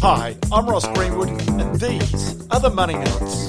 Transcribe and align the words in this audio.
Hi, 0.00 0.34
I'm 0.50 0.66
Ross 0.66 0.88
Greenwood, 0.94 1.28
and 1.28 1.78
these 1.78 2.40
are 2.50 2.60
the 2.60 2.70
Money 2.70 2.94
Minutes. 2.94 3.48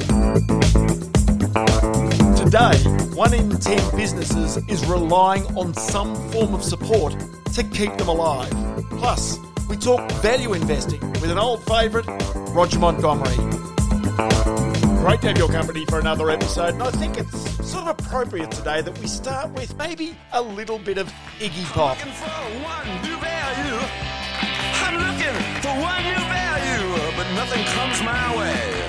Today, 2.38 2.78
one 3.16 3.34
in 3.34 3.50
ten 3.58 3.96
businesses 3.96 4.58
is 4.68 4.86
relying 4.86 5.46
on 5.56 5.74
some 5.76 6.14
form 6.32 6.54
of 6.54 6.62
support 6.62 7.16
to 7.54 7.64
keep 7.64 7.96
them 7.96 8.10
alive. 8.10 8.52
Plus, 8.98 9.38
we 9.70 9.78
talk 9.78 10.12
value 10.22 10.52
investing 10.56 11.00
with 11.22 11.32
an 11.32 11.38
old 11.38 11.64
favourite, 11.64 12.06
Roger 12.50 12.80
Montgomery. 12.80 13.38
Great 14.98 15.22
to 15.22 15.28
have 15.30 15.38
your 15.38 15.48
company 15.48 15.86
for 15.86 16.02
another 16.02 16.30
episode, 16.30 16.74
and 16.74 16.84
I 16.84 16.92
think 16.92 17.18
it's 17.18 17.47
appropriate 17.90 18.52
today 18.52 18.82
that 18.82 18.98
we 19.00 19.08
start 19.08 19.50
with 19.52 19.76
maybe 19.78 20.16
a 20.34 20.42
little 20.42 20.78
bit 20.78 20.98
of 20.98 21.08
Iggy 21.40 21.64
Pop. 21.72 21.98
looking 21.98 22.12
for 22.14 22.26
one 22.26 22.88
new 23.02 23.18
value. 23.18 23.80
I'm 24.84 24.96
looking 24.96 25.38
for 25.62 25.74
one 25.80 26.04
new 26.04 26.24
value, 26.28 27.16
but 27.16 27.28
nothing 27.36 27.64
comes 27.64 28.02
my 28.04 28.38
way. 28.38 28.88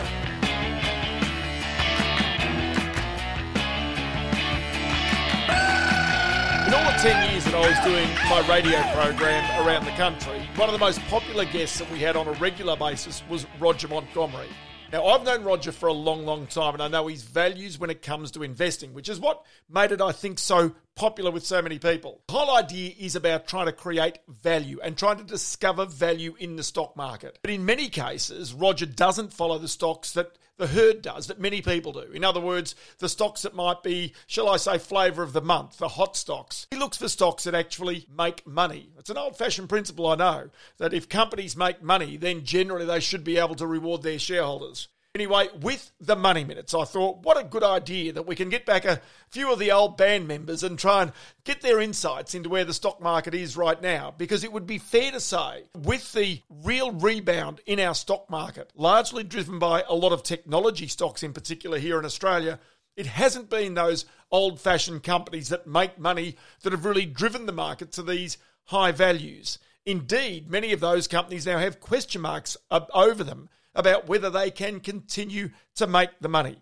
In 6.66 6.74
all 6.74 6.84
the 6.92 6.98
10 6.98 7.30
years 7.30 7.44
that 7.44 7.54
I 7.54 7.68
was 7.68 7.78
doing 7.84 8.08
my 8.28 8.46
radio 8.48 8.82
program 8.92 9.64
around 9.64 9.84
the 9.84 9.92
country, 9.92 10.46
one 10.56 10.68
of 10.68 10.72
the 10.72 10.78
most 10.78 11.00
popular 11.02 11.44
guests 11.44 11.78
that 11.78 11.90
we 11.92 12.00
had 12.00 12.16
on 12.16 12.26
a 12.26 12.32
regular 12.32 12.76
basis 12.76 13.22
was 13.28 13.46
Roger 13.60 13.86
Montgomery. 13.86 14.48
Now, 14.90 15.04
I've 15.04 15.22
known 15.22 15.44
Roger 15.44 15.70
for 15.70 15.88
a 15.88 15.92
long, 15.92 16.24
long 16.24 16.46
time, 16.46 16.72
and 16.72 16.82
I 16.82 16.88
know 16.88 17.08
his 17.08 17.22
values 17.22 17.78
when 17.78 17.90
it 17.90 18.00
comes 18.00 18.30
to 18.30 18.42
investing, 18.42 18.94
which 18.94 19.10
is 19.10 19.20
what 19.20 19.44
made 19.68 19.92
it, 19.92 20.00
I 20.00 20.12
think, 20.12 20.38
so 20.38 20.72
popular 20.94 21.30
with 21.30 21.44
so 21.44 21.60
many 21.60 21.78
people. 21.78 22.22
The 22.26 22.32
whole 22.32 22.56
idea 22.56 22.94
is 22.98 23.14
about 23.14 23.46
trying 23.46 23.66
to 23.66 23.72
create 23.72 24.18
value 24.26 24.80
and 24.82 24.96
trying 24.96 25.18
to 25.18 25.24
discover 25.24 25.84
value 25.84 26.36
in 26.38 26.56
the 26.56 26.62
stock 26.62 26.96
market. 26.96 27.38
But 27.42 27.50
in 27.50 27.66
many 27.66 27.90
cases, 27.90 28.54
Roger 28.54 28.86
doesn't 28.86 29.34
follow 29.34 29.58
the 29.58 29.68
stocks 29.68 30.12
that 30.12 30.38
the 30.58 30.66
herd 30.66 31.02
does, 31.02 31.28
that 31.28 31.40
many 31.40 31.62
people 31.62 31.92
do. 31.92 32.10
In 32.12 32.24
other 32.24 32.40
words, 32.40 32.74
the 32.98 33.08
stocks 33.08 33.42
that 33.42 33.54
might 33.54 33.82
be, 33.82 34.12
shall 34.26 34.48
I 34.48 34.56
say, 34.56 34.76
flavour 34.76 35.22
of 35.22 35.32
the 35.32 35.40
month, 35.40 35.78
the 35.78 35.88
hot 35.88 36.16
stocks. 36.16 36.66
He 36.70 36.76
looks 36.76 36.98
for 36.98 37.08
stocks 37.08 37.44
that 37.44 37.54
actually 37.54 38.06
make 38.14 38.46
money. 38.46 38.90
It's 38.98 39.10
an 39.10 39.16
old 39.16 39.38
fashioned 39.38 39.68
principle, 39.68 40.06
I 40.06 40.16
know, 40.16 40.50
that 40.78 40.92
if 40.92 41.08
companies 41.08 41.56
make 41.56 41.82
money, 41.82 42.16
then 42.16 42.44
generally 42.44 42.84
they 42.84 43.00
should 43.00 43.24
be 43.24 43.38
able 43.38 43.54
to 43.54 43.66
reward 43.66 44.02
their 44.02 44.18
shareholders. 44.18 44.88
Anyway, 45.18 45.48
with 45.62 45.90
the 45.98 46.14
money 46.14 46.44
minutes, 46.44 46.72
I 46.72 46.84
thought, 46.84 47.24
what 47.24 47.36
a 47.36 47.42
good 47.42 47.64
idea 47.64 48.12
that 48.12 48.28
we 48.28 48.36
can 48.36 48.50
get 48.50 48.64
back 48.64 48.84
a 48.84 49.00
few 49.30 49.52
of 49.52 49.58
the 49.58 49.72
old 49.72 49.96
band 49.96 50.28
members 50.28 50.62
and 50.62 50.78
try 50.78 51.02
and 51.02 51.12
get 51.42 51.60
their 51.60 51.80
insights 51.80 52.36
into 52.36 52.48
where 52.48 52.64
the 52.64 52.72
stock 52.72 53.02
market 53.02 53.34
is 53.34 53.56
right 53.56 53.82
now. 53.82 54.14
Because 54.16 54.44
it 54.44 54.52
would 54.52 54.64
be 54.64 54.78
fair 54.78 55.10
to 55.10 55.18
say, 55.18 55.64
with 55.76 56.12
the 56.12 56.40
real 56.48 56.92
rebound 56.92 57.60
in 57.66 57.80
our 57.80 57.96
stock 57.96 58.30
market, 58.30 58.70
largely 58.76 59.24
driven 59.24 59.58
by 59.58 59.82
a 59.88 59.92
lot 59.92 60.12
of 60.12 60.22
technology 60.22 60.86
stocks 60.86 61.24
in 61.24 61.32
particular 61.32 61.80
here 61.80 61.98
in 61.98 62.04
Australia, 62.04 62.60
it 62.96 63.06
hasn't 63.06 63.50
been 63.50 63.74
those 63.74 64.04
old 64.30 64.60
fashioned 64.60 65.02
companies 65.02 65.48
that 65.48 65.66
make 65.66 65.98
money 65.98 66.36
that 66.62 66.72
have 66.72 66.84
really 66.84 67.06
driven 67.06 67.46
the 67.46 67.52
market 67.52 67.90
to 67.90 68.04
these 68.04 68.38
high 68.66 68.92
values. 68.92 69.58
Indeed, 69.84 70.48
many 70.48 70.72
of 70.72 70.78
those 70.78 71.08
companies 71.08 71.44
now 71.44 71.58
have 71.58 71.80
question 71.80 72.20
marks 72.20 72.56
uh, 72.70 72.82
over 72.94 73.24
them 73.24 73.48
about 73.78 74.08
whether 74.08 74.28
they 74.28 74.50
can 74.50 74.80
continue 74.80 75.48
to 75.76 75.86
make 75.86 76.10
the 76.20 76.28
money. 76.28 76.58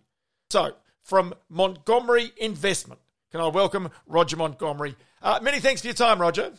So, 0.51 0.75
from 1.03 1.35
Montgomery 1.49 2.31
Investment, 2.37 3.01
can 3.33 3.41
I 3.41 3.49
welcome 3.49 3.91
Roger 4.07 4.37
Montgomery? 4.37 4.95
Uh, 5.23 5.41
many 5.43 5.59
thanks 5.59 5.81
for 5.81 5.89
your 5.89 5.95
time, 5.95 6.21
Roger. 6.21 6.53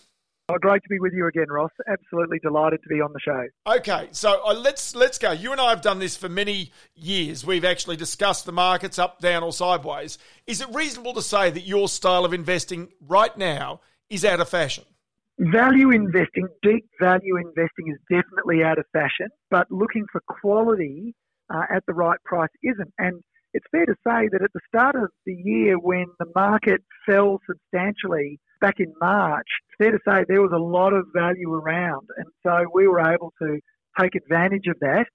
Oh, 0.49 0.57
great 0.59 0.81
to 0.81 0.89
be 0.89 0.99
with 0.99 1.11
you 1.13 1.27
again, 1.27 1.49
Ross. 1.49 1.71
Absolutely 1.87 2.39
delighted 2.39 2.81
to 2.81 2.89
be 2.89 3.01
on 3.01 3.11
the 3.11 3.19
show. 3.19 3.47
Okay, 3.67 4.07
so 4.11 4.41
uh, 4.45 4.53
let's 4.53 4.95
let's 4.95 5.17
go. 5.17 5.31
You 5.31 5.51
and 5.51 5.59
I 5.59 5.69
have 5.71 5.81
done 5.81 5.99
this 5.99 6.15
for 6.15 6.29
many 6.29 6.71
years. 6.95 7.45
We've 7.45 7.65
actually 7.65 7.97
discussed 7.97 8.45
the 8.45 8.53
markets 8.53 8.97
up, 8.97 9.19
down, 9.19 9.43
or 9.43 9.51
sideways. 9.51 10.17
Is 10.47 10.61
it 10.61 10.73
reasonable 10.73 11.13
to 11.15 11.21
say 11.21 11.51
that 11.51 11.67
your 11.67 11.89
style 11.89 12.23
of 12.23 12.33
investing 12.33 12.89
right 13.01 13.37
now 13.37 13.81
is 14.09 14.23
out 14.23 14.39
of 14.39 14.47
fashion? 14.47 14.85
Value 15.39 15.91
investing, 15.91 16.47
deep 16.63 16.85
value 16.99 17.37
investing 17.37 17.89
is 17.89 17.99
definitely 18.09 18.63
out 18.63 18.79
of 18.79 18.85
fashion, 18.91 19.27
but 19.51 19.67
looking 19.69 20.05
for 20.11 20.19
quality 20.27 21.13
uh, 21.53 21.61
at 21.69 21.85
the 21.85 21.93
right 21.93 22.17
price 22.25 22.49
isn't. 22.63 22.91
And 22.97 23.21
it's 23.53 23.65
fair 23.71 23.85
to 23.85 23.93
say 24.05 24.29
that 24.31 24.41
at 24.43 24.51
the 24.53 24.59
start 24.67 24.95
of 24.95 25.11
the 25.27 25.35
year 25.35 25.77
when 25.77 26.07
the 26.19 26.25
market 26.35 26.81
fell 27.05 27.39
substantially 27.47 28.39
back 28.61 28.79
in 28.79 28.91
March, 28.99 29.45
it's 29.67 29.75
fair 29.77 29.91
to 29.91 29.99
say 30.07 30.25
there 30.27 30.41
was 30.41 30.53
a 30.55 30.57
lot 30.57 30.93
of 30.93 31.05
value 31.15 31.53
around. 31.53 32.07
And 32.17 32.25
so 32.43 32.65
we 32.73 32.87
were 32.87 32.99
able 32.99 33.31
to 33.39 33.59
take 33.99 34.15
advantage 34.15 34.65
of 34.67 34.77
that. 34.81 35.05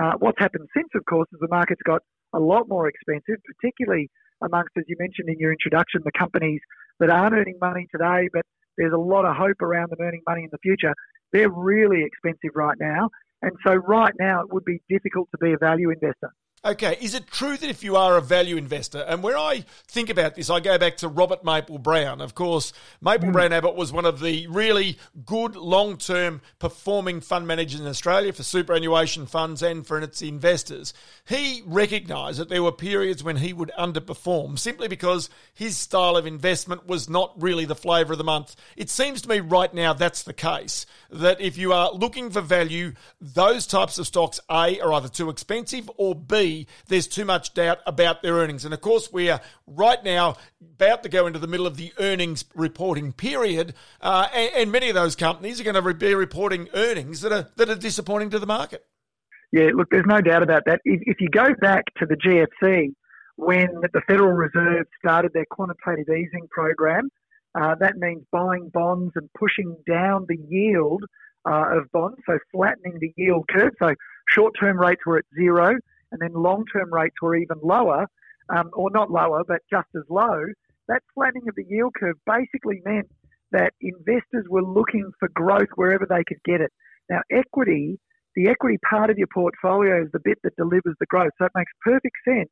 Uh, 0.00 0.12
what's 0.20 0.38
happened 0.38 0.68
since, 0.76 0.88
of 0.94 1.04
course, 1.06 1.28
is 1.32 1.40
the 1.40 1.48
market's 1.50 1.82
got 1.84 2.02
a 2.32 2.38
lot 2.38 2.68
more 2.68 2.86
expensive, 2.86 3.42
particularly 3.58 4.08
amongst, 4.44 4.70
as 4.78 4.84
you 4.86 4.94
mentioned 5.00 5.28
in 5.28 5.40
your 5.40 5.50
introduction, 5.50 6.02
the 6.04 6.12
companies 6.16 6.60
that 7.00 7.10
aren't 7.10 7.34
earning 7.34 7.58
money 7.60 7.88
today, 7.90 8.28
but 8.32 8.46
there's 8.76 8.92
a 8.92 8.98
lot 8.98 9.24
of 9.24 9.36
hope 9.36 9.60
around 9.60 9.90
them 9.90 10.00
earning 10.00 10.22
money 10.26 10.44
in 10.44 10.48
the 10.50 10.58
future. 10.58 10.94
They're 11.32 11.50
really 11.50 12.04
expensive 12.04 12.54
right 12.54 12.76
now. 12.78 13.10
And 13.42 13.52
so 13.64 13.74
right 13.74 14.12
now 14.18 14.42
it 14.42 14.52
would 14.52 14.64
be 14.64 14.80
difficult 14.88 15.28
to 15.32 15.38
be 15.38 15.52
a 15.52 15.58
value 15.58 15.90
investor. 15.90 16.32
Okay, 16.64 16.96
is 17.00 17.16
it 17.16 17.26
true 17.26 17.56
that 17.56 17.68
if 17.70 17.82
you 17.82 17.96
are 17.96 18.16
a 18.16 18.20
value 18.20 18.56
investor, 18.56 19.00
and 19.00 19.20
where 19.20 19.36
I 19.36 19.64
think 19.88 20.08
about 20.08 20.36
this, 20.36 20.48
I 20.48 20.60
go 20.60 20.78
back 20.78 20.96
to 20.98 21.08
Robert 21.08 21.42
Maple 21.42 21.78
Brown. 21.78 22.20
Of 22.20 22.36
course, 22.36 22.72
Maple 23.00 23.30
Mm. 23.30 23.32
Brown 23.32 23.52
Abbott 23.52 23.74
was 23.74 23.92
one 23.92 24.04
of 24.04 24.20
the 24.20 24.46
really 24.46 24.96
good 25.26 25.56
long 25.56 25.96
term 25.96 26.40
performing 26.60 27.20
fund 27.20 27.48
managers 27.48 27.80
in 27.80 27.88
Australia 27.88 28.32
for 28.32 28.44
superannuation 28.44 29.26
funds 29.26 29.60
and 29.60 29.84
for 29.84 29.98
its 29.98 30.22
investors. 30.22 30.94
He 31.26 31.64
recognised 31.66 32.38
that 32.38 32.48
there 32.48 32.62
were 32.62 32.70
periods 32.70 33.24
when 33.24 33.38
he 33.38 33.52
would 33.52 33.72
underperform 33.76 34.56
simply 34.56 34.86
because 34.86 35.30
his 35.52 35.76
style 35.76 36.16
of 36.16 36.28
investment 36.28 36.86
was 36.86 37.10
not 37.10 37.32
really 37.42 37.64
the 37.64 37.74
flavour 37.74 38.12
of 38.12 38.18
the 38.18 38.24
month. 38.24 38.54
It 38.76 38.88
seems 38.88 39.20
to 39.22 39.28
me 39.28 39.40
right 39.40 39.74
now 39.74 39.94
that's 39.94 40.22
the 40.22 40.32
case. 40.32 40.86
That 41.10 41.40
if 41.40 41.58
you 41.58 41.72
are 41.72 41.90
looking 41.90 42.30
for 42.30 42.40
value, 42.40 42.92
those 43.20 43.66
types 43.66 43.98
of 43.98 44.06
stocks, 44.06 44.38
A, 44.48 44.78
are 44.78 44.92
either 44.92 45.08
too 45.08 45.28
expensive 45.28 45.90
or 45.96 46.14
B, 46.14 46.51
there's 46.88 47.06
too 47.06 47.24
much 47.24 47.54
doubt 47.54 47.78
about 47.86 48.22
their 48.22 48.34
earnings. 48.34 48.64
And 48.64 48.74
of 48.74 48.80
course, 48.80 49.12
we 49.12 49.30
are 49.30 49.40
right 49.66 50.02
now 50.04 50.36
about 50.76 51.02
to 51.02 51.08
go 51.08 51.26
into 51.26 51.38
the 51.38 51.46
middle 51.46 51.66
of 51.66 51.76
the 51.76 51.92
earnings 51.98 52.44
reporting 52.54 53.12
period, 53.12 53.74
uh, 54.00 54.28
and, 54.34 54.50
and 54.54 54.72
many 54.72 54.88
of 54.88 54.94
those 54.94 55.16
companies 55.16 55.60
are 55.60 55.64
going 55.64 55.82
to 55.82 55.94
be 55.94 56.14
reporting 56.14 56.68
earnings 56.74 57.20
that 57.22 57.32
are 57.32 57.48
that 57.56 57.68
are 57.68 57.76
disappointing 57.76 58.30
to 58.30 58.38
the 58.38 58.46
market. 58.46 58.84
Yeah, 59.52 59.70
look, 59.74 59.88
there's 59.90 60.06
no 60.06 60.20
doubt 60.20 60.42
about 60.42 60.62
that. 60.66 60.80
If, 60.84 61.02
if 61.04 61.20
you 61.20 61.28
go 61.28 61.48
back 61.60 61.84
to 61.98 62.06
the 62.06 62.16
GFC, 62.16 62.94
when 63.36 63.68
the 63.92 64.00
Federal 64.06 64.32
Reserve 64.32 64.86
started 64.98 65.32
their 65.34 65.44
quantitative 65.50 66.08
easing 66.08 66.48
program, 66.50 67.10
uh, 67.54 67.74
that 67.80 67.96
means 67.98 68.22
buying 68.32 68.70
bonds 68.72 69.12
and 69.14 69.28
pushing 69.38 69.76
down 69.86 70.24
the 70.26 70.38
yield 70.48 71.04
uh, 71.44 71.76
of 71.76 71.90
bonds, 71.92 72.18
so 72.26 72.38
flattening 72.52 72.98
the 73.00 73.12
yield 73.16 73.44
curve. 73.48 73.72
So 73.78 73.94
short 74.28 74.54
term 74.58 74.78
rates 74.78 75.02
were 75.04 75.18
at 75.18 75.24
zero, 75.34 75.76
and 76.12 76.20
then 76.20 76.32
long 76.34 76.64
term 76.72 76.92
rates 76.92 77.16
were 77.20 77.34
even 77.36 77.58
lower, 77.62 78.06
um, 78.54 78.70
or 78.74 78.90
not 78.90 79.10
lower, 79.10 79.42
but 79.46 79.60
just 79.70 79.88
as 79.96 80.02
low. 80.08 80.44
That 80.88 81.02
flattening 81.14 81.48
of 81.48 81.54
the 81.56 81.64
yield 81.68 81.94
curve 81.98 82.16
basically 82.26 82.82
meant 82.84 83.08
that 83.52 83.72
investors 83.80 84.46
were 84.48 84.62
looking 84.62 85.10
for 85.18 85.28
growth 85.34 85.68
wherever 85.76 86.06
they 86.08 86.24
could 86.24 86.42
get 86.44 86.60
it. 86.60 86.72
Now, 87.08 87.20
equity, 87.30 87.98
the 88.34 88.48
equity 88.48 88.78
part 88.88 89.10
of 89.10 89.18
your 89.18 89.28
portfolio 89.32 90.02
is 90.02 90.08
the 90.12 90.20
bit 90.20 90.38
that 90.42 90.56
delivers 90.56 90.96
the 91.00 91.06
growth. 91.06 91.32
So 91.38 91.46
it 91.46 91.52
makes 91.54 91.72
perfect 91.82 92.16
sense 92.24 92.50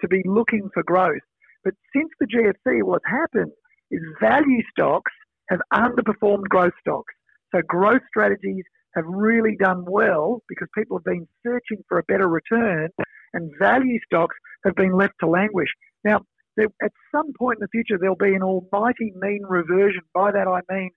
to 0.00 0.08
be 0.08 0.22
looking 0.24 0.70
for 0.72 0.82
growth. 0.82 1.20
But 1.64 1.74
since 1.94 2.08
the 2.20 2.26
GFC, 2.26 2.82
what's 2.82 3.04
happened 3.06 3.52
is 3.90 4.00
value 4.20 4.62
stocks 4.70 5.12
have 5.50 5.60
underperformed 5.72 6.44
growth 6.48 6.72
stocks. 6.80 7.12
So 7.54 7.62
growth 7.66 8.02
strategies 8.08 8.64
have 8.94 9.04
really 9.06 9.56
done 9.56 9.84
well 9.86 10.42
because 10.48 10.68
people 10.76 10.98
have 10.98 11.04
been 11.04 11.28
searching 11.46 11.82
for 11.88 11.98
a 11.98 12.04
better 12.04 12.28
return, 12.28 12.88
and 13.34 13.52
value 13.58 13.98
stocks 14.06 14.36
have 14.64 14.74
been 14.74 14.96
left 14.96 15.14
to 15.20 15.28
languish. 15.28 15.68
Now, 16.04 16.20
there, 16.56 16.68
at 16.82 16.92
some 17.12 17.32
point 17.38 17.58
in 17.58 17.62
the 17.62 17.68
future, 17.68 17.98
there'll 17.98 18.16
be 18.16 18.34
an 18.34 18.42
almighty 18.42 19.12
mean 19.16 19.42
reversion. 19.48 20.02
By 20.14 20.32
that 20.32 20.48
I 20.48 20.60
mean 20.72 20.90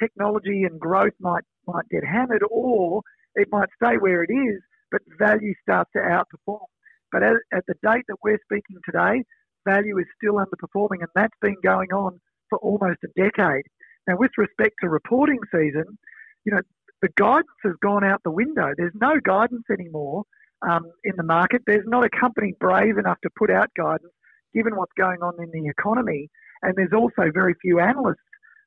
technology 0.00 0.64
and 0.64 0.80
growth 0.80 1.12
might 1.20 1.44
might 1.66 1.88
get 1.90 2.04
hammered, 2.04 2.42
or 2.50 3.02
it 3.34 3.48
might 3.50 3.68
stay 3.76 3.96
where 3.98 4.22
it 4.22 4.32
is, 4.32 4.60
but 4.90 5.00
value 5.18 5.54
starts 5.62 5.90
to 5.94 6.00
outperform. 6.00 6.66
But 7.12 7.22
at, 7.22 7.34
at 7.52 7.64
the 7.68 7.74
date 7.82 8.04
that 8.08 8.16
we're 8.24 8.38
speaking 8.44 8.78
today, 8.84 9.22
value 9.66 9.98
is 9.98 10.06
still 10.16 10.34
underperforming, 10.34 11.00
and 11.00 11.08
that's 11.14 11.36
been 11.40 11.56
going 11.62 11.92
on 11.92 12.20
for 12.48 12.58
almost 12.58 12.98
a 13.04 13.20
decade. 13.20 13.64
Now, 14.08 14.16
with 14.16 14.32
respect 14.36 14.74
to 14.80 14.88
reporting 14.88 15.38
season, 15.52 15.98
you 16.44 16.52
know, 16.52 16.62
the 17.02 17.08
guidance 17.16 17.58
has 17.64 17.74
gone 17.82 18.04
out 18.04 18.22
the 18.24 18.30
window. 18.30 18.72
There's 18.76 18.94
no 18.94 19.20
guidance 19.22 19.64
anymore 19.70 20.22
um, 20.62 20.84
in 21.04 21.12
the 21.16 21.24
market. 21.24 21.62
There's 21.66 21.86
not 21.86 22.04
a 22.04 22.10
company 22.18 22.54
brave 22.60 22.96
enough 22.96 23.18
to 23.22 23.30
put 23.36 23.50
out 23.50 23.68
guidance, 23.76 24.12
given 24.54 24.76
what's 24.76 24.92
going 24.96 25.18
on 25.20 25.34
in 25.42 25.50
the 25.50 25.68
economy. 25.68 26.30
And 26.62 26.74
there's 26.76 26.92
also 26.94 27.30
very 27.34 27.54
few 27.60 27.80
analysts 27.80 28.22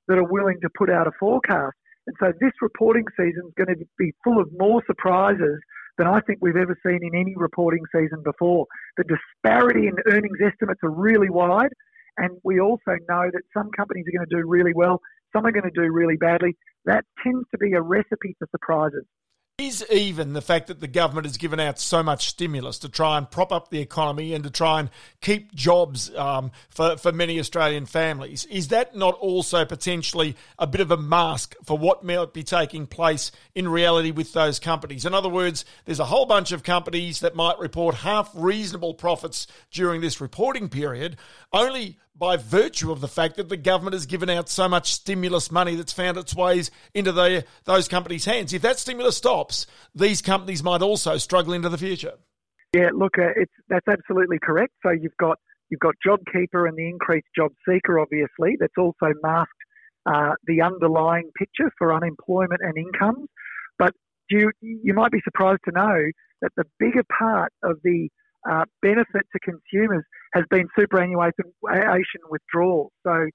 that 0.08 0.18
are 0.18 0.28
willing 0.28 0.60
to 0.62 0.70
put 0.78 0.90
out 0.90 1.08
a 1.08 1.12
forecast. 1.20 1.76
And 2.08 2.16
so 2.20 2.34
this 2.40 2.52
reporting 2.62 3.06
season 3.18 3.44
is 3.48 3.54
going 3.58 3.76
to 3.76 3.86
be 3.98 4.14
full 4.24 4.40
of 4.40 4.50
more 4.58 4.84
surprises 4.86 5.60
than 5.98 6.08
I 6.08 6.20
think 6.22 6.40
we've 6.42 6.58
ever 6.58 6.78
seen 6.86 7.00
in 7.02 7.16
any 7.16 7.34
reporting 7.38 7.84
season 7.92 8.22
before. 8.24 8.66
The 8.98 9.06
disparity 9.06 9.88
in 9.88 9.96
earnings 10.12 10.38
estimates 10.46 10.82
are 10.84 10.92
really 10.92 11.30
wide, 11.30 11.72
and 12.18 12.38
we 12.44 12.60
also 12.60 13.00
know 13.10 13.30
that 13.32 13.42
some 13.54 13.72
companies 13.72 14.06
are 14.08 14.18
going 14.18 14.28
to 14.30 14.36
do 14.36 14.48
really 14.48 14.74
well, 14.76 15.02
some 15.34 15.46
are 15.46 15.52
going 15.52 15.64
to 15.64 15.72
do 15.72 15.92
really 15.92 16.18
badly. 16.18 16.56
That 16.86 17.04
tends 17.24 17.46
to 17.52 17.58
be 17.58 17.74
a 17.74 17.82
recipe 17.82 18.36
for 18.38 18.48
surprises 18.52 19.06
is 19.58 19.86
even 19.90 20.34
the 20.34 20.42
fact 20.42 20.68
that 20.68 20.82
the 20.82 20.88
government 20.88 21.26
has 21.26 21.38
given 21.38 21.62
out 21.62 21.80
so 21.80 22.04
much 22.04 22.28
stimulus 22.28 22.78
to 22.80 22.90
try 22.90 23.18
and 23.18 23.32
prop 23.32 23.54
up 23.54 23.70
the 23.70 23.80
economy 23.80 24.34
and 24.34 24.44
to 24.44 24.50
try 24.50 24.82
and 24.82 24.90
keep 25.22 25.56
jobs 25.56 26.14
um, 26.16 26.52
for, 26.70 26.98
for 26.98 27.14
many 27.14 27.40
Australian 27.40 27.86
families. 27.86 28.44
Is 28.48 28.68
that 28.68 28.98
not 28.98 29.14
also 29.16 29.64
potentially 29.64 30.36
a 30.60 30.68
bit 30.68 30.82
of 30.82 30.92
a 30.92 30.98
mask 30.98 31.56
for 31.64 31.78
what 31.78 32.04
might 32.04 32.34
be 32.34 32.44
taking 32.44 32.86
place 32.86 33.32
in 33.54 33.70
reality 33.70 34.12
with 34.12 34.34
those 34.34 34.60
companies? 34.60 35.06
In 35.06 35.14
other 35.14 35.30
words, 35.30 35.64
there's 35.86 36.02
a 36.02 36.06
whole 36.06 36.26
bunch 36.26 36.52
of 36.52 36.64
companies 36.64 37.22
that 37.22 37.34
might 37.34 37.58
report 37.58 37.96
half 37.96 38.30
reasonable 38.34 38.94
profits 38.94 39.48
during 39.72 40.02
this 40.02 40.20
reporting 40.20 40.68
period, 40.68 41.16
only 41.54 41.98
by 42.18 42.38
virtue 42.38 42.92
of 42.92 43.02
the 43.02 43.08
fact 43.08 43.36
that 43.36 43.50
the 43.50 43.58
government 43.58 43.94
has 43.94 44.06
given 44.06 44.30
out 44.30 44.50
so 44.50 44.70
much 44.70 44.94
stimulus 44.94 45.52
money 45.52 45.76
that's 45.76 45.94
found 45.94 46.18
its 46.18 46.34
ways 46.34 46.72
into 46.94 47.12
the, 47.12 47.46
those 47.66 47.88
companies' 47.88 48.26
hands. 48.26 48.54
If 48.54 48.62
that 48.62 48.80
stimulus 48.80 49.18
stops, 49.18 49.68
these 49.94 50.22
companies 50.22 50.64
might 50.64 50.82
also 50.82 51.18
struggle 51.18 51.54
into 51.54 51.70
the 51.70 51.78
future. 51.78 52.14
Yeah, 52.74 52.90
look, 52.94 53.18
uh, 53.18 53.30
that's 53.70 53.88
absolutely 53.88 54.38
correct. 54.42 54.74
So 54.84 54.92
you've 54.92 55.18
got 55.18 55.40
you've 55.70 55.80
got 55.80 55.96
JobKeeper 56.06 56.68
and 56.68 56.78
the 56.78 56.88
increased 56.90 57.28
job 57.36 57.52
seeker, 57.68 58.00
obviously. 58.00 58.58
That's 58.60 58.74
also 58.78 59.14
masked 59.24 59.52
uh, 60.06 60.34
the 60.46 60.62
underlying 60.62 61.32
picture 61.38 61.72
for 61.78 61.94
unemployment 61.94 62.62
and 62.62 62.78
incomes. 62.78 63.28
But 63.80 63.94
you 64.30 64.52
you 64.62 64.94
might 64.94 65.12
be 65.12 65.22
surprised 65.24 65.62
to 65.66 65.72
know 65.72 66.04
that 66.42 66.52
the 66.58 66.66
bigger 66.80 67.04
part 67.18 67.52
of 67.64 67.78
the 67.84 68.10
uh, 68.50 68.66
benefit 68.82 69.26
to 69.32 69.40
consumers 69.40 70.04
has 70.34 70.44
been 70.50 70.68
superannuation 70.78 71.46
withdrawals. 72.30 72.92
So 73.06 73.28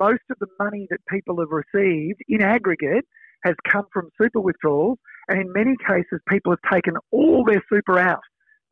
most 0.00 0.22
of 0.30 0.38
the 0.40 0.46
money 0.58 0.86
that 0.90 0.98
people 1.08 1.38
have 1.40 1.50
received 1.50 2.20
in 2.28 2.42
aggregate 2.42 3.04
has 3.44 3.54
come 3.70 3.84
from 3.92 4.08
super 4.20 4.40
withdrawals, 4.40 4.98
and 5.28 5.40
in 5.40 5.52
many 5.52 5.76
cases, 5.86 6.20
people 6.28 6.52
have 6.52 6.72
taken 6.72 6.94
all 7.12 7.44
their 7.44 7.62
super 7.72 7.98
out. 7.98 8.22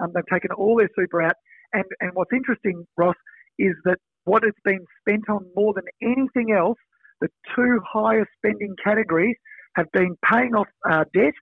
Um, 0.01 0.13
they've 0.15 0.25
taken 0.33 0.51
all 0.53 0.77
their 0.77 0.91
super 0.99 1.23
out, 1.23 1.35
and 1.73 1.85
and 2.01 2.11
what's 2.15 2.33
interesting, 2.33 2.87
Ross, 2.97 3.15
is 3.59 3.75
that 3.85 3.99
what 4.25 4.43
has 4.43 4.55
been 4.65 4.85
spent 5.01 5.29
on 5.29 5.47
more 5.55 5.73
than 5.73 5.85
anything 6.03 6.53
else, 6.53 6.79
the 7.21 7.29
two 7.55 7.81
highest 7.89 8.29
spending 8.37 8.75
categories 8.83 9.37
have 9.77 9.87
been 9.93 10.17
paying 10.31 10.55
off 10.55 10.67
uh, 10.91 11.05
debt 11.15 11.35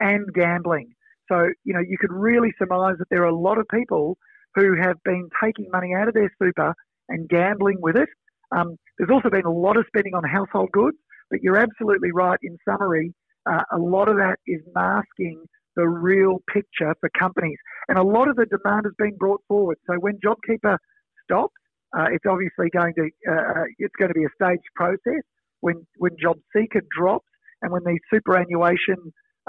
and 0.00 0.32
gambling. 0.32 0.90
So, 1.28 1.48
you 1.64 1.74
know, 1.74 1.80
you 1.80 1.96
could 2.00 2.12
really 2.12 2.52
surmise 2.58 2.96
that 2.98 3.08
there 3.10 3.22
are 3.22 3.26
a 3.26 3.38
lot 3.38 3.58
of 3.58 3.66
people 3.68 4.16
who 4.54 4.76
have 4.80 4.96
been 5.04 5.28
taking 5.42 5.68
money 5.70 5.94
out 5.94 6.08
of 6.08 6.14
their 6.14 6.32
super 6.42 6.74
and 7.08 7.28
gambling 7.28 7.78
with 7.80 7.96
it. 7.96 8.08
Um, 8.54 8.76
there's 8.96 9.10
also 9.10 9.30
been 9.30 9.44
a 9.44 9.52
lot 9.52 9.76
of 9.76 9.84
spending 9.88 10.14
on 10.14 10.24
household 10.24 10.70
goods, 10.72 10.96
but 11.30 11.40
you're 11.42 11.58
absolutely 11.58 12.10
right. 12.12 12.38
In 12.42 12.56
summary, 12.68 13.14
uh, 13.48 13.62
a 13.72 13.78
lot 13.78 14.08
of 14.08 14.16
that 14.16 14.36
is 14.46 14.60
masking 14.74 15.44
the 15.76 15.86
real 15.86 16.38
picture 16.52 16.94
for 17.00 17.10
companies. 17.18 17.58
And 17.88 17.98
a 17.98 18.02
lot 18.02 18.28
of 18.28 18.36
the 18.36 18.46
demand 18.46 18.82
has 18.84 18.94
been 18.98 19.16
brought 19.16 19.40
forward. 19.46 19.76
So 19.86 19.96
when 19.98 20.18
JobKeeper 20.24 20.76
stops, 21.24 21.54
uh, 21.96 22.06
it's 22.12 22.24
obviously 22.28 22.68
going 22.76 22.92
to 22.94 23.08
uh, 23.30 23.60
uh 23.60 23.64
it's 23.78 23.94
going 23.98 24.10
to 24.10 24.14
be 24.14 24.24
a 24.24 24.32
staged 24.34 24.68
process. 24.74 25.24
When 25.60 25.86
when 25.96 26.12
JobSeeker 26.22 26.82
drops, 26.98 27.28
and 27.62 27.72
when 27.72 27.82
these 27.86 28.00
superannuation 28.12 28.96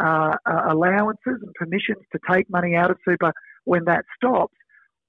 uh, 0.02 0.36
uh, 0.46 0.74
allowances 0.74 1.20
and 1.26 1.54
permissions 1.56 2.04
to 2.12 2.20
take 2.32 2.50
money 2.50 2.76
out 2.76 2.92
of 2.92 2.98
super 3.08 3.32
when 3.66 3.86
that 3.86 4.06
stops, 4.16 4.56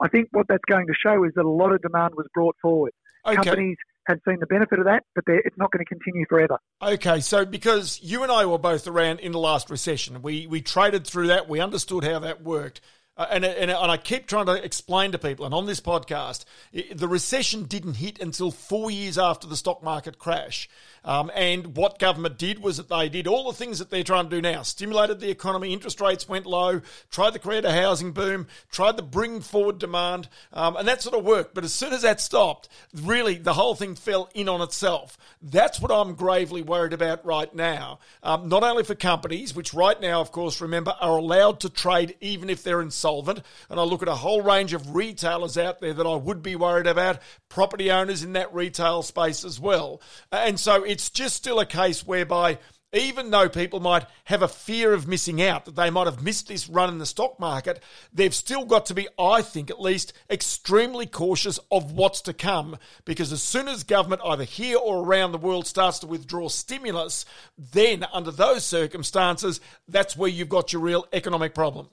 I 0.01 0.09
think 0.09 0.29
what 0.33 0.47
that's 0.49 0.65
going 0.69 0.87
to 0.87 0.95
show 0.95 1.25
is 1.25 1.33
that 1.37 1.45
a 1.45 1.49
lot 1.49 1.73
of 1.73 1.83
demand 1.83 2.15
was 2.17 2.27
brought 2.35 2.57
forward. 2.61 2.93
Okay. 3.27 3.37
Companies 3.37 3.77
have 4.07 4.19
seen 4.27 4.39
the 4.41 4.47
benefit 4.47 4.79
of 4.79 4.87
that, 4.87 5.05
but 5.15 5.25
it's 5.27 5.57
not 5.59 5.71
going 5.71 5.85
to 5.85 5.89
continue 5.89 6.25
forever. 6.29 6.59
Okay, 6.83 7.21
so 7.21 7.45
because 7.45 8.01
you 8.03 8.23
and 8.23 8.33
I 8.33 8.47
were 8.47 8.59
both 8.59 8.87
around 8.87 9.21
in 9.21 9.33
the 9.33 9.39
last 9.39 9.71
recession, 9.71 10.23
we 10.23 10.47
we 10.47 10.63
traded 10.63 11.07
through 11.07 11.29
that, 11.29 11.49
we 11.49 11.61
understood 11.61 12.05
how 12.05 12.19
that 12.21 12.43
worked. 12.43 12.81
Uh, 13.21 13.27
and, 13.33 13.45
and, 13.45 13.71
and 13.71 13.91
I 13.91 13.99
keep 13.99 14.27
trying 14.27 14.47
to 14.47 14.55
explain 14.55 15.13
to 15.13 15.19
people, 15.19 15.45
and 15.45 15.53
on 15.53 15.67
this 15.67 15.79
podcast, 15.79 16.47
the 16.95 17.07
recession 17.07 17.65
didn't 17.65 17.97
hit 17.97 18.19
until 18.19 18.51
four 18.51 18.91
years 18.91 19.19
after 19.19 19.47
the 19.47 19.57
stock 19.57 19.83
market 19.83 20.19
crash. 20.19 20.71
Um, 21.05 21.31
and 21.35 21.77
what 21.77 21.99
government 21.99 22.39
did 22.39 22.63
was 22.63 22.79
that 22.79 22.89
they 22.89 23.11
did 23.11 23.27
all 23.27 23.51
the 23.51 23.57
things 23.57 23.79
that 23.79 23.91
they're 23.91 24.05
trying 24.05 24.31
to 24.31 24.37
do 24.37 24.41
now 24.41 24.63
stimulated 24.63 25.21
the 25.21 25.31
economy, 25.31 25.75
interest 25.75 26.01
rates 26.01 26.29
went 26.31 26.47
low, 26.47 26.81
tried 27.11 27.35
to 27.35 27.39
create 27.39 27.67
a 27.67 27.73
housing 27.73 28.13
boom, 28.13 28.47
tried 28.71 28.97
to 28.97 29.03
bring 29.03 29.43
forward 29.43 29.79
demand, 29.79 30.29
um, 30.55 30.77
and 30.77 30.89
that 30.89 31.03
sort 31.03 31.15
of 31.15 31.23
worked. 31.23 31.55
But 31.55 31.65
as 31.65 31.75
soon 31.75 31.93
as 31.93 32.03
that 32.03 32.23
stopped, 32.23 32.71
really 32.95 33.35
the 33.35 33.55
whole 33.55 33.75
thing 33.75 33.97
fell 33.97 34.31
in 34.35 34.49
on 34.49 34.63
itself. 34.63 35.19
That's 35.43 35.79
what 35.79 35.91
I'm 35.91 36.15
gravely 36.15 36.63
worried 36.63 36.95
about 36.95 37.25
right 37.27 37.55
now. 37.55 37.99
Um, 38.23 38.49
not 38.49 38.63
only 38.63 38.85
for 38.85 38.95
companies, 38.95 39.55
which 39.55 39.75
right 39.75 40.01
now, 40.01 40.23
of 40.23 40.33
course, 40.33 40.63
remember, 40.63 40.95
are 41.01 41.19
allowed 41.19 41.61
to 41.61 41.69
trade 41.69 42.17
even 42.23 42.49
if 42.49 42.63
they're 42.63 42.81
insolvent. 42.81 43.10
And 43.19 43.81
I 43.81 43.83
look 43.83 44.03
at 44.03 44.09
a 44.09 44.15
whole 44.15 44.43
range 44.43 44.73
of 44.73 44.95
retailers 44.95 45.59
out 45.59 45.81
there 45.81 45.95
that 45.95 46.07
I 46.07 46.15
would 46.15 46.43
be 46.43 46.57
worried 46.57 46.87
about, 46.87 47.19
property 47.49 47.91
owners 47.91 48.23
in 48.23 48.33
that 48.35 48.55
retail 48.55 49.03
space 49.03 49.45
as 49.45 49.59
well. 49.59 50.01
And 50.33 50.59
so 50.59 50.85
it's 50.85 51.11
just 51.11 51.37
still 51.37 51.61
a 51.61 51.67
case 51.67 52.07
whereby 52.07 52.59
even 52.93 53.31
though 53.31 53.49
people 53.49 53.79
might 53.79 54.05
have 54.25 54.43
a 54.43 54.49
fear 54.49 54.93
of 54.93 55.07
missing 55.07 55.41
out, 55.41 55.65
that 55.65 55.77
they 55.77 55.91
might 55.91 56.07
have 56.07 56.23
missed 56.23 56.49
this 56.49 56.69
run 56.69 56.89
in 56.89 56.99
the 56.99 57.07
stock 57.07 57.39
market, 57.39 57.81
they've 58.13 58.35
still 58.35 58.65
got 58.65 58.87
to 58.87 58.95
be, 58.95 59.07
I 59.19 59.43
think 59.43 59.71
at 59.71 59.81
least, 59.81 60.13
extremely 60.29 61.07
cautious 61.07 61.61
of 61.71 61.93
what's 61.93 62.21
to 62.23 62.33
come. 62.33 62.77
Because 63.05 63.33
as 63.33 63.43
soon 63.43 63.69
as 63.69 63.85
government, 63.85 64.23
either 64.25 64.45
here 64.45 64.79
or 64.79 65.05
around 65.05 65.33
the 65.33 65.39
world, 65.39 65.67
starts 65.67 66.01
to 66.01 66.09
withdraw 66.09 66.49
stimulus, 66.49 67.25
then 67.57 68.05
under 68.13 68.33
those 68.33 68.65
circumstances, 68.65 69.61
that's 69.87 70.17
where 70.17 70.31
you've 70.31 70.49
got 70.49 70.73
your 70.73 70.83
real 70.83 71.07
economic 71.13 71.55
problem. 71.55 71.89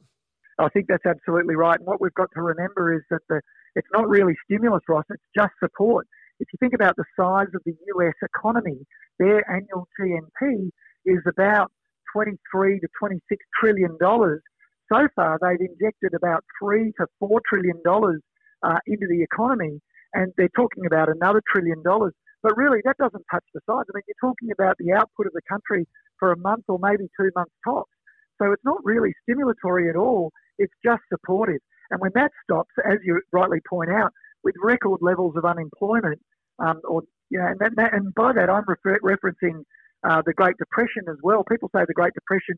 I 0.59 0.69
think 0.69 0.87
that's 0.87 1.05
absolutely 1.05 1.55
right. 1.55 1.77
And 1.77 1.87
what 1.87 2.01
we've 2.01 2.13
got 2.13 2.29
to 2.33 2.41
remember 2.41 2.93
is 2.95 3.01
that 3.11 3.21
the, 3.29 3.41
it's 3.75 3.87
not 3.93 4.07
really 4.09 4.33
stimulus, 4.45 4.81
Ross, 4.89 5.05
it's 5.09 5.21
just 5.37 5.53
support. 5.61 6.07
If 6.39 6.47
you 6.51 6.57
think 6.59 6.73
about 6.73 6.95
the 6.95 7.05
size 7.19 7.47
of 7.53 7.61
the 7.65 7.73
US 7.95 8.13
economy, 8.23 8.85
their 9.19 9.49
annual 9.51 9.87
GNP 9.99 10.69
is 11.05 11.19
about 11.27 11.71
23 12.13 12.79
to 12.79 12.87
26 12.99 13.45
trillion 13.59 13.97
dollars. 13.99 14.41
So 14.91 15.07
far, 15.15 15.37
they've 15.41 15.69
injected 15.69 16.13
about 16.15 16.43
three 16.61 16.93
to 16.99 17.07
four 17.19 17.41
trillion 17.47 17.79
dollars 17.83 18.21
uh, 18.63 18.77
into 18.87 19.05
the 19.09 19.21
economy, 19.21 19.81
and 20.13 20.31
they're 20.37 20.49
talking 20.55 20.85
about 20.85 21.09
another 21.09 21.41
trillion 21.53 21.83
dollars. 21.83 22.13
But 22.41 22.55
really, 22.55 22.79
that 22.85 22.97
doesn't 22.97 23.25
touch 23.29 23.43
the 23.53 23.59
size. 23.65 23.83
I 23.89 23.91
mean, 23.93 24.03
you're 24.07 24.31
talking 24.31 24.51
about 24.51 24.77
the 24.77 24.93
output 24.93 25.27
of 25.27 25.33
the 25.33 25.41
country 25.49 25.85
for 26.19 26.31
a 26.31 26.37
month 26.37 26.65
or 26.67 26.79
maybe 26.81 27.09
two 27.19 27.29
months 27.35 27.51
tops. 27.65 27.91
So 28.41 28.51
it's 28.51 28.65
not 28.65 28.83
really 28.83 29.13
stimulatory 29.27 29.89
at 29.89 29.95
all. 29.95 30.31
It's 30.57 30.73
just 30.83 31.01
supportive. 31.11 31.61
And 31.89 32.01
when 32.01 32.11
that 32.15 32.31
stops, 32.43 32.71
as 32.85 32.97
you 33.03 33.21
rightly 33.31 33.59
point 33.69 33.89
out, 33.89 34.11
with 34.43 34.55
record 34.63 34.99
levels 35.01 35.35
of 35.35 35.45
unemployment, 35.45 36.19
um, 36.59 36.81
or 36.87 37.03
you 37.29 37.39
know, 37.39 37.47
and, 37.47 37.59
that, 37.59 37.93
and 37.93 38.13
by 38.15 38.33
that 38.33 38.49
I'm 38.49 38.63
refer- 38.67 38.99
referencing 38.99 39.63
uh, 40.07 40.21
the 40.25 40.33
Great 40.33 40.57
Depression 40.57 41.03
as 41.09 41.17
well. 41.23 41.43
People 41.49 41.69
say 41.75 41.81
the 41.87 41.93
Great 41.93 42.13
Depression 42.13 42.55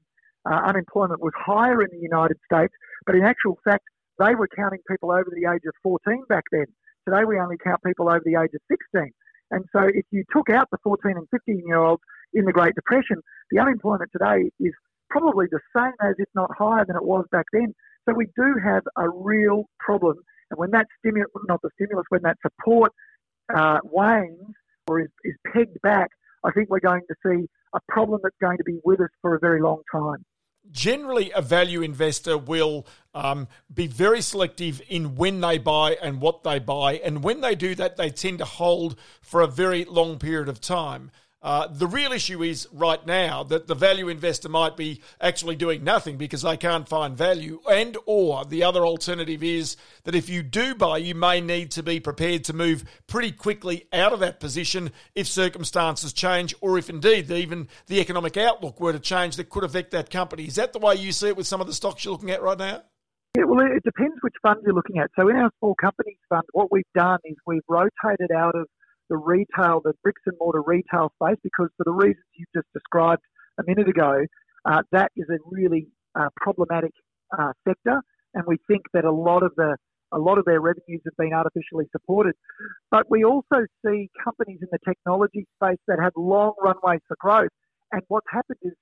uh, 0.50 0.62
unemployment 0.68 1.22
was 1.22 1.34
higher 1.36 1.82
in 1.82 1.90
the 1.92 2.02
United 2.02 2.38
States, 2.52 2.74
but 3.06 3.16
in 3.16 3.24
actual 3.24 3.58
fact, 3.64 3.84
they 4.20 4.36
were 4.36 4.48
counting 4.56 4.80
people 4.90 5.12
over 5.12 5.32
the 5.32 5.50
age 5.50 5.64
of 5.68 5.74
14 5.82 6.24
back 6.28 6.44
then. 6.52 6.66
Today, 7.08 7.24
we 7.26 7.40
only 7.40 7.56
count 7.64 7.82
people 7.86 8.10
over 8.10 8.22
the 8.24 8.36
age 8.36 8.52
of 8.54 8.62
16. 8.70 9.12
And 9.52 9.66
so, 9.72 9.88
if 9.88 10.06
you 10.12 10.24
took 10.32 10.50
out 10.50 10.68
the 10.72 10.78
14 10.84 11.14
and 11.16 11.28
15 11.32 11.64
year 11.66 11.78
olds 11.78 12.04
in 12.34 12.46
the 12.46 12.52
Great 12.52 12.76
Depression, 12.76 13.22
the 13.52 13.60
unemployment 13.60 14.12
today 14.12 14.52
is 14.60 14.74
probably 15.10 15.48
the 15.52 15.60
same 15.76 15.94
as, 16.02 16.16
if 16.18 16.30
not 16.36 16.50
higher 16.58 16.86
than 16.86 16.96
it 16.96 17.04
was 17.04 17.26
back 17.32 17.46
then. 17.54 17.74
So, 18.08 18.14
we 18.16 18.28
do 18.36 18.56
have 18.64 18.84
a 18.98 19.10
real 19.10 19.66
problem. 19.80 20.18
And 20.52 20.58
when 20.58 20.72
that 20.72 20.88
stimulus, 21.00 21.30
not 21.48 21.62
the 21.62 21.70
stimulus, 21.76 22.06
when 22.10 22.22
that 22.24 22.38
support 22.42 22.92
uh, 23.56 23.80
wanes 23.84 24.56
or 24.88 25.02
is, 25.02 25.10
is 25.24 25.36
pegged 25.54 25.80
back, 25.82 26.10
I 26.44 26.52
think 26.52 26.70
we're 26.70 26.80
going 26.80 27.02
to 27.08 27.16
see 27.26 27.48
a 27.74 27.80
problem 27.88 28.22
that's 28.24 28.36
going 28.42 28.58
to 28.58 28.64
be 28.64 28.80
with 28.84 29.00
us 29.00 29.10
for 29.22 29.36
a 29.36 29.40
very 29.40 29.62
long 29.62 29.82
time. 29.92 30.26
Generally, 30.72 31.32
a 31.36 31.42
value 31.42 31.82
investor 31.82 32.38
will 32.38 32.86
um, 33.14 33.48
be 33.74 33.88
very 33.88 34.22
selective 34.22 34.82
in 34.88 35.16
when 35.16 35.42
they 35.42 35.58
buy 35.58 35.98
and 36.02 36.22
what 36.22 36.44
they 36.44 36.60
buy. 36.60 36.94
And 36.94 37.24
when 37.24 37.42
they 37.42 37.56
do 37.56 37.76
that, 37.76 37.98
they 37.98 38.10
tend 38.10 38.40
to 38.40 38.46
hold 38.46 38.96
for 39.22 39.42
a 39.42 39.48
very 39.48 39.86
long 39.86 40.20
period 40.20 40.50
of 40.50 40.62
time. 40.62 41.12
Uh, 41.42 41.68
the 41.68 41.88
real 41.88 42.12
issue 42.12 42.44
is 42.44 42.68
right 42.74 43.06
now 43.06 43.44
that 43.44 43.66
the 43.66 43.76
value 43.76 44.10
investor 44.10 44.50
might 44.50 44.76
be 44.76 45.02
actually 45.22 45.56
doing 45.56 45.84
nothing 45.84 46.18
because 46.18 46.42
they 46.42 46.58
can't 46.58 46.90
find 46.90 47.18
value, 47.18 47.62
and 47.72 47.96
or 48.06 48.44
the 48.44 48.64
other 48.64 48.86
alternative 48.86 49.42
is 49.42 49.78
that 50.04 50.16
if 50.16 50.28
you 50.28 50.44
do 50.44 50.76
buy, 50.76 50.98
you 50.98 51.16
may 51.16 51.40
need 51.40 51.72
to 51.72 51.82
be 51.82 52.00
prepared 52.00 52.44
to 52.44 52.54
move 52.54 52.84
pretty 53.08 53.32
quickly 53.32 53.88
out 53.94 54.12
of 54.12 54.20
that 54.20 54.42
position 54.42 54.92
if 55.16 55.28
circumstances 55.28 56.12
change, 56.12 56.54
or 56.60 56.78
if 56.78 56.90
indeed 56.90 57.32
even 57.32 57.70
the 57.88 58.02
economic 58.02 58.36
outlook 58.36 58.82
were 58.82 58.92
to 58.92 59.00
change 59.00 59.38
that 59.38 59.50
could 59.50 59.64
affect 59.64 59.92
that 59.92 60.10
company. 60.10 60.46
Is 60.46 60.56
that 60.56 60.74
the 60.74 60.80
way 60.80 60.96
you 60.96 61.14
see 61.14 61.30
it 61.30 61.38
with 61.38 61.48
some 61.48 61.62
of 61.62 61.68
the 61.68 61.74
stocks 61.74 62.04
you're 62.04 62.12
looking 62.12 62.32
at 62.32 62.42
right 62.42 62.58
now? 62.58 62.82
Yeah, 63.38 63.46
well, 63.46 63.66
it 63.66 63.84
depends 63.84 64.16
which 64.22 64.34
fund 64.42 64.60
you're 64.66 64.74
looking 64.74 64.98
at. 64.98 65.12
So 65.16 65.30
in 65.30 65.38
our 65.38 65.52
small 65.60 65.76
companies 65.80 66.18
fund, 66.28 66.44
what 66.52 66.72
we've 66.72 66.84
done 66.94 67.20
is 67.24 67.38
we've 67.46 67.62
rotated 67.70 68.32
out 68.36 68.56
of 68.56 68.68
the 69.10 69.18
retail, 69.18 69.82
the 69.84 69.94
bricks 70.04 70.22
and 70.26 70.36
mortar 70.40 70.62
retail 70.66 71.12
space, 71.22 71.38
because 71.44 71.70
for 71.78 71.84
the 71.84 71.92
reasons 71.92 72.24
you 72.36 72.46
just 72.56 72.68
described 72.74 73.22
a 73.60 73.64
minute 73.68 73.88
ago, 73.90 74.26
uh, 74.66 74.82
that 74.92 75.12
is 75.16 75.26
a 75.30 75.38
really 75.50 75.88
uh, 76.20 76.30
problematic 76.38 76.92
uh, 77.38 77.52
sector, 77.68 78.02
and 78.34 78.44
we 78.48 78.58
think 78.68 78.84
that 78.94 79.06
a 79.06 79.12
lot 79.12 79.44
of 79.44 79.52
the 79.56 79.76
a 80.12 80.18
lot 80.18 80.38
of 80.38 80.46
their 80.46 80.60
revenues 80.60 81.02
have 81.06 81.16
been 81.18 81.34
artificially 81.34 81.86
supported. 81.92 82.34
But 82.92 83.10
we 83.10 83.24
also 83.24 83.66
see 83.86 84.10
companies 84.24 84.60
in 84.62 84.68
the 84.72 84.80
technology 84.88 85.46
space 85.62 85.78
that 85.88 86.00
have 86.02 86.14
long 86.16 86.54
runways 86.62 87.02
for 87.08 87.16
growth. 87.20 87.52
And 87.92 88.02
what's 88.08 88.26
happened 88.32 88.60
is 88.64 88.74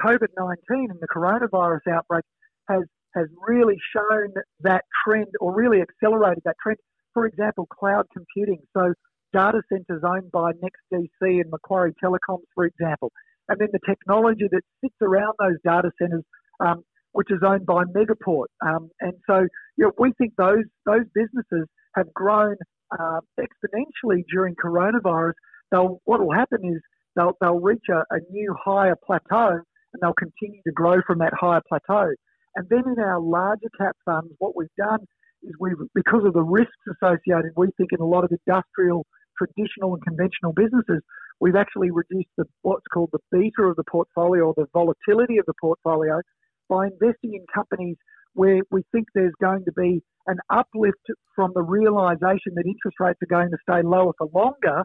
COVID 0.00 0.28
19 0.36 0.90
and 0.90 0.98
the 1.00 1.08
coronavirus 1.08 1.92
outbreak 1.92 2.24
has, 2.68 2.82
has 3.14 3.28
really 3.46 3.76
shown 3.94 4.34
that 4.60 4.84
trend 5.04 5.28
or 5.40 5.54
really 5.54 5.80
accelerated 5.80 6.42
that 6.44 6.56
trend. 6.62 6.78
For 7.12 7.26
example, 7.26 7.66
cloud 7.66 8.06
computing. 8.12 8.60
So 8.76 8.92
data 9.34 9.60
centers 9.70 10.02
owned 10.06 10.30
by 10.30 10.52
NextDC 10.52 11.08
and 11.20 11.50
Macquarie 11.50 11.94
Telecoms, 12.02 12.44
for 12.54 12.64
example. 12.64 13.10
And 13.48 13.58
then 13.58 13.68
the 13.72 13.80
technology 13.86 14.48
that 14.50 14.62
sits 14.80 14.94
around 15.02 15.34
those 15.38 15.56
data 15.64 15.90
centers, 16.00 16.24
um, 16.60 16.82
which 17.12 17.30
is 17.30 17.40
owned 17.44 17.66
by 17.66 17.82
Megaport. 17.84 18.46
Um, 18.64 18.90
and 19.00 19.12
so 19.28 19.46
you 19.76 19.84
know, 19.84 19.92
we 19.98 20.12
think 20.18 20.32
those, 20.38 20.64
those 20.86 21.04
businesses 21.14 21.66
have 21.96 22.12
grown 22.14 22.56
uh, 22.98 23.20
exponentially 23.38 24.22
during 24.32 24.54
coronavirus. 24.54 25.32
What 25.70 26.20
will 26.20 26.32
happen 26.32 26.60
is 26.64 26.80
they'll, 27.16 27.36
they'll 27.40 27.60
reach 27.60 27.84
a, 27.90 28.04
a 28.14 28.20
new 28.30 28.54
higher 28.64 28.94
plateau 29.04 29.50
and 29.50 30.00
they'll 30.00 30.14
continue 30.14 30.60
to 30.66 30.72
grow 30.72 31.02
from 31.06 31.18
that 31.18 31.32
higher 31.38 31.62
plateau. 31.68 32.12
And 32.56 32.68
then 32.70 32.84
in 32.86 33.02
our 33.02 33.20
larger 33.20 33.68
cap 33.78 33.96
funds, 34.04 34.32
what 34.38 34.56
we've 34.56 34.68
done 34.78 35.00
is 35.42 35.52
we've, 35.58 35.74
because 35.94 36.22
of 36.24 36.32
the 36.32 36.42
risks 36.42 36.70
associated, 36.88 37.50
we 37.56 37.68
think 37.76 37.90
in 37.92 38.00
a 38.00 38.06
lot 38.06 38.24
of 38.24 38.30
industrial 38.46 39.06
traditional 39.36 39.94
and 39.94 40.02
conventional 40.04 40.52
businesses, 40.52 41.02
we've 41.40 41.56
actually 41.56 41.90
reduced 41.90 42.30
the, 42.36 42.44
what's 42.62 42.86
called 42.92 43.10
the 43.12 43.18
beta 43.30 43.62
of 43.62 43.76
the 43.76 43.84
portfolio 43.90 44.44
or 44.44 44.54
the 44.56 44.66
volatility 44.72 45.38
of 45.38 45.46
the 45.46 45.54
portfolio 45.60 46.20
by 46.68 46.86
investing 46.86 47.34
in 47.34 47.44
companies 47.54 47.96
where 48.34 48.62
we 48.70 48.82
think 48.92 49.06
there's 49.14 49.34
going 49.40 49.64
to 49.64 49.72
be 49.72 50.02
an 50.26 50.38
uplift 50.50 51.06
from 51.34 51.52
the 51.54 51.62
realization 51.62 52.52
that 52.54 52.64
interest 52.66 52.96
rates 52.98 53.18
are 53.22 53.26
going 53.26 53.50
to 53.50 53.58
stay 53.68 53.82
lower 53.82 54.12
for 54.18 54.28
longer, 54.34 54.82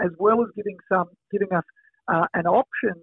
as 0.00 0.10
well 0.18 0.42
as 0.42 0.48
giving 0.56 0.76
some 0.90 1.06
giving 1.30 1.52
us 1.54 1.64
uh, 2.12 2.26
an 2.34 2.46
option 2.46 2.94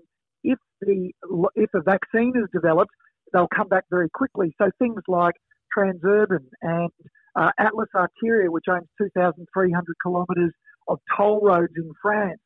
if 0.43 0.59
the 0.81 1.11
if 1.55 1.69
a 1.73 1.81
vaccine 1.81 2.33
is 2.35 2.49
developed, 2.53 2.91
they'll 3.33 3.49
come 3.55 3.67
back 3.67 3.85
very 3.89 4.09
quickly. 4.09 4.53
So 4.57 4.69
things 4.79 5.01
like 5.07 5.35
Transurban 5.77 6.45
and 6.61 6.89
uh, 7.37 7.51
Atlas 7.59 7.89
Arteria, 7.95 8.49
which 8.49 8.65
owns 8.69 8.87
2,300 8.97 9.95
kilometres 10.03 10.51
of 10.87 10.99
toll 11.15 11.39
roads 11.43 11.73
in 11.77 11.91
France. 12.01 12.39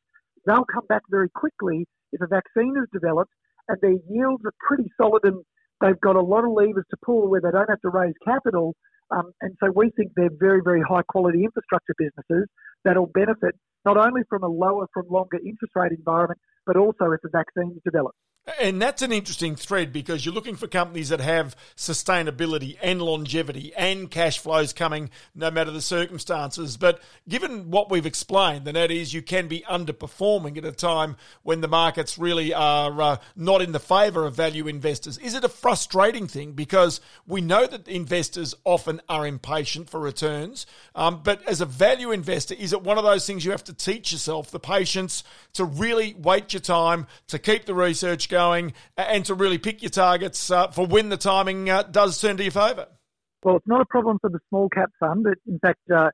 They'll 0.45 0.65
come 0.65 0.85
back 0.89 1.03
very 1.09 1.29
quickly 1.29 1.87
if 2.11 2.21
a 2.21 2.27
vaccine 2.27 2.75
is 2.77 2.87
developed 2.91 3.31
and 3.67 3.77
their 3.81 3.97
yields 4.09 4.43
are 4.45 4.53
pretty 4.67 4.91
solid 4.99 5.23
and 5.23 5.43
they've 5.81 5.99
got 6.01 6.15
a 6.15 6.21
lot 6.21 6.43
of 6.43 6.51
levers 6.51 6.85
to 6.89 6.97
pull 7.05 7.29
where 7.29 7.41
they 7.41 7.51
don't 7.51 7.69
have 7.69 7.81
to 7.81 7.89
raise 7.89 8.13
capital. 8.25 8.75
Um, 9.11 9.31
and 9.41 9.55
so 9.63 9.71
we 9.73 9.91
think 9.95 10.11
they're 10.15 10.29
very, 10.39 10.61
very 10.63 10.81
high 10.81 11.03
quality 11.07 11.43
infrastructure 11.43 11.93
businesses 11.97 12.47
that'll 12.83 13.11
benefit 13.13 13.55
not 13.85 13.97
only 13.97 14.21
from 14.29 14.43
a 14.43 14.47
lower 14.47 14.87
from 14.93 15.05
longer 15.09 15.37
interest 15.37 15.73
rate 15.75 15.91
environment, 15.91 16.39
but 16.65 16.75
also 16.75 17.11
if 17.11 17.21
the 17.21 17.29
vaccine 17.31 17.71
is 17.75 17.81
developed. 17.85 18.17
And 18.59 18.81
that's 18.81 19.03
an 19.03 19.11
interesting 19.11 19.55
thread 19.55 19.93
because 19.93 20.25
you're 20.25 20.33
looking 20.33 20.55
for 20.55 20.65
companies 20.65 21.09
that 21.09 21.19
have 21.19 21.55
sustainability 21.77 22.75
and 22.81 22.99
longevity 22.99 23.71
and 23.75 24.09
cash 24.09 24.39
flows 24.39 24.73
coming 24.73 25.11
no 25.35 25.51
matter 25.51 25.69
the 25.69 25.81
circumstances. 25.81 26.75
But 26.75 27.01
given 27.29 27.69
what 27.69 27.91
we've 27.91 28.07
explained, 28.07 28.67
and 28.67 28.75
that 28.75 28.89
is 28.89 29.13
you 29.13 29.21
can 29.21 29.47
be 29.47 29.63
underperforming 29.69 30.57
at 30.57 30.65
a 30.65 30.71
time 30.71 31.17
when 31.43 31.61
the 31.61 31.67
markets 31.67 32.17
really 32.17 32.51
are 32.51 32.99
uh, 32.99 33.17
not 33.35 33.61
in 33.61 33.73
the 33.73 33.79
favour 33.79 34.25
of 34.25 34.35
value 34.35 34.67
investors, 34.67 35.19
is 35.19 35.35
it 35.35 35.43
a 35.43 35.49
frustrating 35.49 36.25
thing? 36.25 36.53
Because 36.53 36.99
we 37.27 37.41
know 37.41 37.67
that 37.67 37.87
investors 37.87 38.55
often 38.63 39.01
are 39.07 39.27
impatient 39.27 39.87
for 39.87 39.99
returns. 39.99 40.65
Um, 40.95 41.21
but 41.23 41.47
as 41.47 41.61
a 41.61 41.65
value 41.67 42.09
investor, 42.09 42.55
is 42.55 42.73
it 42.73 42.81
one 42.81 42.97
of 42.97 43.03
those 43.03 43.27
things 43.27 43.45
you 43.45 43.51
have 43.51 43.63
to 43.65 43.73
teach 43.73 44.11
yourself 44.11 44.49
the 44.49 44.59
patience 44.59 45.23
to 45.53 45.63
really 45.63 46.15
wait 46.17 46.53
your 46.53 46.59
time, 46.61 47.05
to 47.27 47.37
keep 47.37 47.65
the 47.65 47.75
research 47.75 48.30
going 48.31 48.73
and 48.97 49.23
to 49.25 49.35
really 49.35 49.59
pick 49.59 49.83
your 49.83 49.91
targets 49.91 50.49
uh, 50.49 50.69
for 50.69 50.87
when 50.87 51.09
the 51.09 51.17
timing 51.17 51.69
uh, 51.69 51.83
does 51.83 52.19
turn 52.19 52.37
to 52.37 52.43
your 52.43 52.51
favour? 52.51 52.87
Well, 53.43 53.57
it's 53.57 53.67
not 53.67 53.81
a 53.81 53.85
problem 53.85 54.17
for 54.19 54.29
the 54.29 54.39
small 54.49 54.69
cap 54.69 54.89
fund. 54.99 55.27
In 55.47 55.59
fact, 55.59 55.79
uh, 55.93 56.09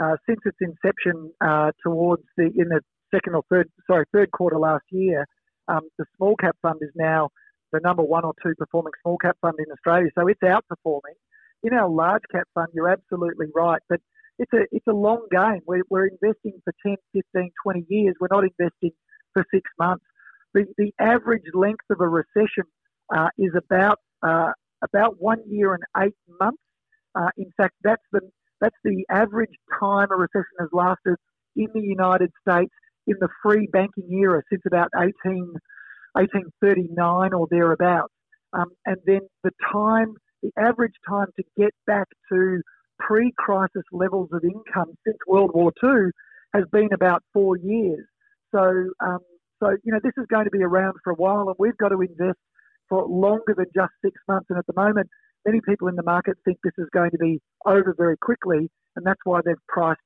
uh 0.00 0.16
since 0.26 0.40
its 0.44 0.56
inception 0.60 1.32
uh, 1.40 1.72
towards 1.82 2.22
the 2.36 2.44
in 2.44 2.68
the 2.68 2.80
second 3.12 3.34
or 3.34 3.42
third 3.50 3.68
sorry 3.86 4.04
third 4.12 4.30
quarter 4.30 4.58
last 4.58 4.84
year, 4.90 5.26
um, 5.68 5.80
the 5.98 6.04
small 6.16 6.36
cap 6.36 6.56
fund 6.62 6.78
is 6.82 6.90
now 6.94 7.30
the 7.72 7.80
number 7.82 8.02
one 8.02 8.24
or 8.24 8.34
two 8.42 8.54
performing 8.56 8.92
small 9.02 9.16
cap 9.18 9.36
fund 9.40 9.54
in 9.58 9.72
Australia. 9.72 10.10
So 10.16 10.28
it's 10.28 10.40
outperforming. 10.42 11.18
In 11.64 11.72
our 11.72 11.88
large 11.88 12.22
cap 12.30 12.48
fund, 12.54 12.68
you're 12.74 12.88
absolutely 12.88 13.46
right, 13.54 13.80
but 13.88 14.00
it's 14.38 14.52
a 14.52 14.62
it's 14.72 14.86
a 14.86 14.92
long 14.92 15.26
game. 15.30 15.60
We're, 15.66 15.82
we're 15.88 16.08
investing 16.08 16.60
for 16.64 16.72
10, 16.84 16.96
15, 17.12 17.50
20 17.64 17.86
years. 17.88 18.14
We're 18.20 18.28
not 18.30 18.44
investing 18.44 18.92
for 19.32 19.44
six 19.52 19.70
months 19.78 20.04
the, 20.54 20.66
the 20.78 20.92
average 20.98 21.44
length 21.54 21.84
of 21.90 22.00
a 22.00 22.08
recession 22.08 22.64
uh, 23.14 23.28
is 23.38 23.52
about 23.56 23.98
uh, 24.22 24.52
about 24.82 25.20
one 25.20 25.38
year 25.48 25.74
and 25.74 25.82
eight 26.04 26.14
months. 26.40 26.62
Uh, 27.14 27.28
in 27.36 27.50
fact, 27.56 27.74
that's 27.82 28.02
the 28.12 28.20
that's 28.60 28.76
the 28.84 29.04
average 29.10 29.50
time 29.80 30.08
a 30.10 30.16
recession 30.16 30.56
has 30.60 30.68
lasted 30.72 31.16
in 31.56 31.68
the 31.74 31.80
United 31.80 32.30
States 32.46 32.72
in 33.06 33.16
the 33.20 33.28
free 33.42 33.68
banking 33.72 34.08
era 34.12 34.42
since 34.50 34.62
about 34.66 34.88
18, 34.96 35.10
1839 36.12 37.32
or 37.32 37.48
thereabouts. 37.50 38.12
Um, 38.52 38.66
and 38.86 38.96
then 39.04 39.20
the 39.42 39.50
time, 39.72 40.14
the 40.42 40.52
average 40.56 40.94
time 41.08 41.26
to 41.36 41.42
get 41.58 41.74
back 41.86 42.06
to 42.30 42.60
pre-crisis 42.98 43.82
levels 43.90 44.28
of 44.32 44.44
income 44.44 44.94
since 45.04 45.16
World 45.26 45.50
War 45.54 45.72
II 45.82 46.10
has 46.54 46.64
been 46.70 46.90
about 46.92 47.22
four 47.32 47.56
years. 47.56 48.06
So 48.54 48.60
um, 49.00 49.18
so, 49.62 49.76
you 49.84 49.92
know, 49.92 50.00
this 50.02 50.12
is 50.18 50.26
going 50.28 50.44
to 50.44 50.50
be 50.50 50.62
around 50.62 50.94
for 51.04 51.12
a 51.12 51.16
while 51.16 51.46
and 51.46 51.54
we've 51.58 51.76
got 51.76 51.90
to 51.90 52.00
invest 52.00 52.38
for 52.88 53.06
longer 53.06 53.54
than 53.56 53.66
just 53.74 53.92
six 54.04 54.20
months. 54.26 54.46
And 54.50 54.58
at 54.58 54.66
the 54.66 54.74
moment, 54.74 55.08
many 55.46 55.60
people 55.66 55.86
in 55.86 55.94
the 55.94 56.02
market 56.02 56.36
think 56.44 56.58
this 56.64 56.72
is 56.78 56.88
going 56.92 57.12
to 57.12 57.18
be 57.18 57.40
over 57.64 57.94
very 57.96 58.16
quickly. 58.16 58.68
And 58.96 59.06
that's 59.06 59.20
why 59.24 59.40
they've 59.44 59.54
priced 59.68 60.00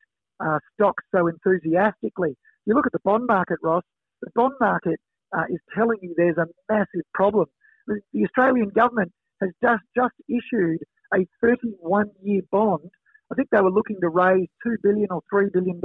uh, 0.45 0.59
stocks 0.75 1.03
so 1.15 1.27
enthusiastically. 1.27 2.37
You 2.67 2.75
look 2.75 2.85
at 2.85 2.93
the 2.93 3.01
bond 3.03 3.27
market, 3.27 3.59
Ross, 3.63 3.83
the 4.21 4.31
bond 4.35 4.55
market 4.61 5.01
uh, 5.37 5.45
is 5.49 5.61
telling 5.75 5.99
you 6.03 6.15
there's 6.17 6.37
a 6.37 6.47
massive 6.71 7.07
problem. 7.15 7.47
The, 7.87 8.25
Australian 8.25 8.69
government 8.71 9.13
has 9.41 9.51
just, 9.63 9.83
just 9.97 10.15
issued 10.29 10.81
a 11.15 11.27
31 11.41 12.11
year 12.23 12.43
bond. 12.53 12.91
I 13.33 13.35
think 13.35 13.49
they 13.51 13.61
were 13.61 13.71
looking 13.71 13.97
to 14.03 14.09
raise 14.11 14.49
2 14.65 14.77
billion 14.83 15.09
or 15.11 15.23
$3 15.33 15.51
billion. 15.53 15.81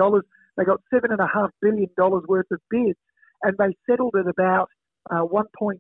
They 0.58 0.66
got 0.66 0.82
$7.5 0.94 1.50
billion 1.62 1.88
worth 1.98 2.46
of 2.51 2.60
bids 2.70 2.98
and 3.43 3.55
they 3.57 3.75
settled 3.89 4.15
at 4.19 4.27
about 4.27 4.67
uh, 5.10 5.24
1.9% 5.24 5.77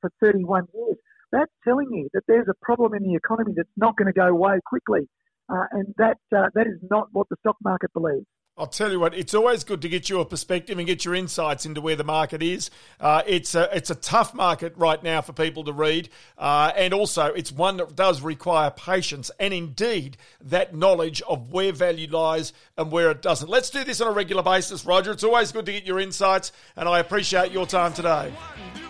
for 0.00 0.10
31 0.22 0.66
years. 0.74 0.96
That's 1.32 1.52
telling 1.64 1.88
you 1.90 2.08
that 2.14 2.22
there's 2.26 2.48
a 2.48 2.64
problem 2.64 2.94
in 2.94 3.02
the 3.02 3.14
economy 3.14 3.52
that's 3.56 3.68
not 3.76 3.96
going 3.96 4.06
to 4.06 4.12
go 4.12 4.28
away 4.28 4.60
quickly. 4.66 5.08
Uh, 5.50 5.64
and 5.72 5.94
that, 5.98 6.18
uh, 6.36 6.48
that 6.54 6.66
is 6.66 6.78
not 6.90 7.08
what 7.12 7.26
the 7.30 7.36
stock 7.40 7.56
market 7.62 7.92
believes. 7.92 8.26
I'll 8.58 8.66
tell 8.66 8.90
you 8.90 8.98
what, 8.98 9.14
it's 9.14 9.34
always 9.34 9.62
good 9.62 9.82
to 9.82 9.88
get 9.88 10.08
your 10.08 10.24
perspective 10.24 10.78
and 10.78 10.86
get 10.86 11.04
your 11.04 11.14
insights 11.14 11.64
into 11.64 11.80
where 11.80 11.94
the 11.94 12.02
market 12.02 12.42
is. 12.42 12.70
Uh, 12.98 13.22
it's 13.24 13.54
a 13.54 13.74
it's 13.74 13.90
a 13.90 13.94
tough 13.94 14.34
market 14.34 14.74
right 14.76 15.00
now 15.00 15.20
for 15.20 15.32
people 15.32 15.62
to 15.64 15.72
read, 15.72 16.08
uh, 16.38 16.72
and 16.76 16.92
also 16.92 17.26
it's 17.26 17.52
one 17.52 17.76
that 17.76 17.94
does 17.94 18.20
require 18.20 18.72
patience 18.72 19.30
and 19.38 19.54
indeed 19.54 20.16
that 20.40 20.74
knowledge 20.74 21.22
of 21.22 21.52
where 21.52 21.70
value 21.70 22.08
lies 22.10 22.52
and 22.76 22.90
where 22.90 23.12
it 23.12 23.22
doesn't. 23.22 23.48
Let's 23.48 23.70
do 23.70 23.84
this 23.84 24.00
on 24.00 24.08
a 24.08 24.12
regular 24.12 24.42
basis, 24.42 24.84
Roger. 24.84 25.12
It's 25.12 25.24
always 25.24 25.52
good 25.52 25.66
to 25.66 25.72
get 25.72 25.84
your 25.84 26.00
insights, 26.00 26.50
and 26.74 26.88
I 26.88 26.98
appreciate 26.98 27.52
your 27.52 27.66
time 27.66 27.92
today. 27.92 28.34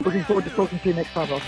Looking 0.01 0.25
forward 0.25 0.45
to 0.45 0.51
talking 0.51 0.79
to 0.79 0.89
you 0.89 0.95
next 0.95 1.11
time, 1.11 1.31
Rob. 1.31 1.43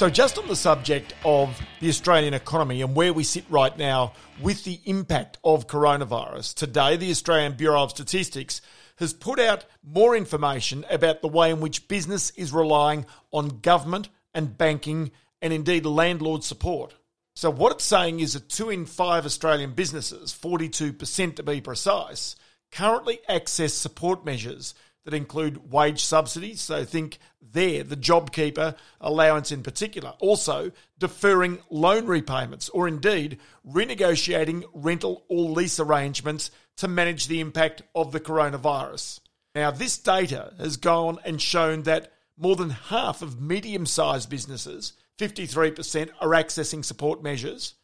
So, 0.00 0.08
just 0.08 0.38
on 0.38 0.48
the 0.48 0.56
subject 0.56 1.12
of 1.26 1.60
the 1.80 1.90
Australian 1.90 2.32
economy 2.32 2.80
and 2.80 2.96
where 2.96 3.12
we 3.12 3.22
sit 3.22 3.44
right 3.50 3.76
now 3.76 4.14
with 4.40 4.64
the 4.64 4.80
impact 4.86 5.36
of 5.44 5.66
coronavirus, 5.66 6.54
today 6.54 6.96
the 6.96 7.10
Australian 7.10 7.52
Bureau 7.52 7.82
of 7.82 7.90
Statistics 7.90 8.62
has 8.96 9.12
put 9.12 9.38
out 9.38 9.66
more 9.84 10.16
information 10.16 10.86
about 10.88 11.20
the 11.20 11.28
way 11.28 11.50
in 11.50 11.60
which 11.60 11.86
business 11.86 12.30
is 12.30 12.50
relying 12.50 13.04
on 13.30 13.60
government 13.60 14.08
and 14.32 14.56
banking 14.56 15.10
and 15.42 15.52
indeed 15.52 15.84
landlord 15.84 16.44
support. 16.44 16.94
So, 17.34 17.50
what 17.50 17.72
it's 17.72 17.84
saying 17.84 18.20
is 18.20 18.32
that 18.32 18.48
two 18.48 18.70
in 18.70 18.86
five 18.86 19.26
Australian 19.26 19.74
businesses, 19.74 20.32
42% 20.32 21.36
to 21.36 21.42
be 21.42 21.60
precise, 21.60 22.36
currently 22.72 23.20
access 23.28 23.74
support 23.74 24.24
measures 24.24 24.72
that 25.04 25.14
include 25.14 25.72
wage 25.72 26.02
subsidies. 26.04 26.60
So 26.60 26.84
think 26.84 27.18
there, 27.40 27.82
the 27.82 27.96
JobKeeper 27.96 28.76
allowance 29.00 29.50
in 29.50 29.62
particular. 29.62 30.14
Also, 30.20 30.72
deferring 30.98 31.58
loan 31.70 32.06
repayments 32.06 32.68
or 32.68 32.86
indeed 32.86 33.38
renegotiating 33.66 34.64
rental 34.72 35.24
or 35.28 35.50
lease 35.50 35.80
arrangements 35.80 36.50
to 36.76 36.88
manage 36.88 37.26
the 37.26 37.40
impact 37.40 37.82
of 37.94 38.12
the 38.12 38.20
coronavirus. 38.20 39.20
Now, 39.54 39.70
this 39.70 39.98
data 39.98 40.54
has 40.58 40.76
gone 40.76 41.18
and 41.24 41.40
shown 41.40 41.82
that 41.82 42.12
more 42.36 42.56
than 42.56 42.70
half 42.70 43.20
of 43.20 43.40
medium 43.40 43.84
sized 43.84 44.30
businesses, 44.30 44.94
53%, 45.18 46.10
are 46.20 46.28
accessing 46.28 46.84
support 46.84 47.22
measures, 47.22 47.74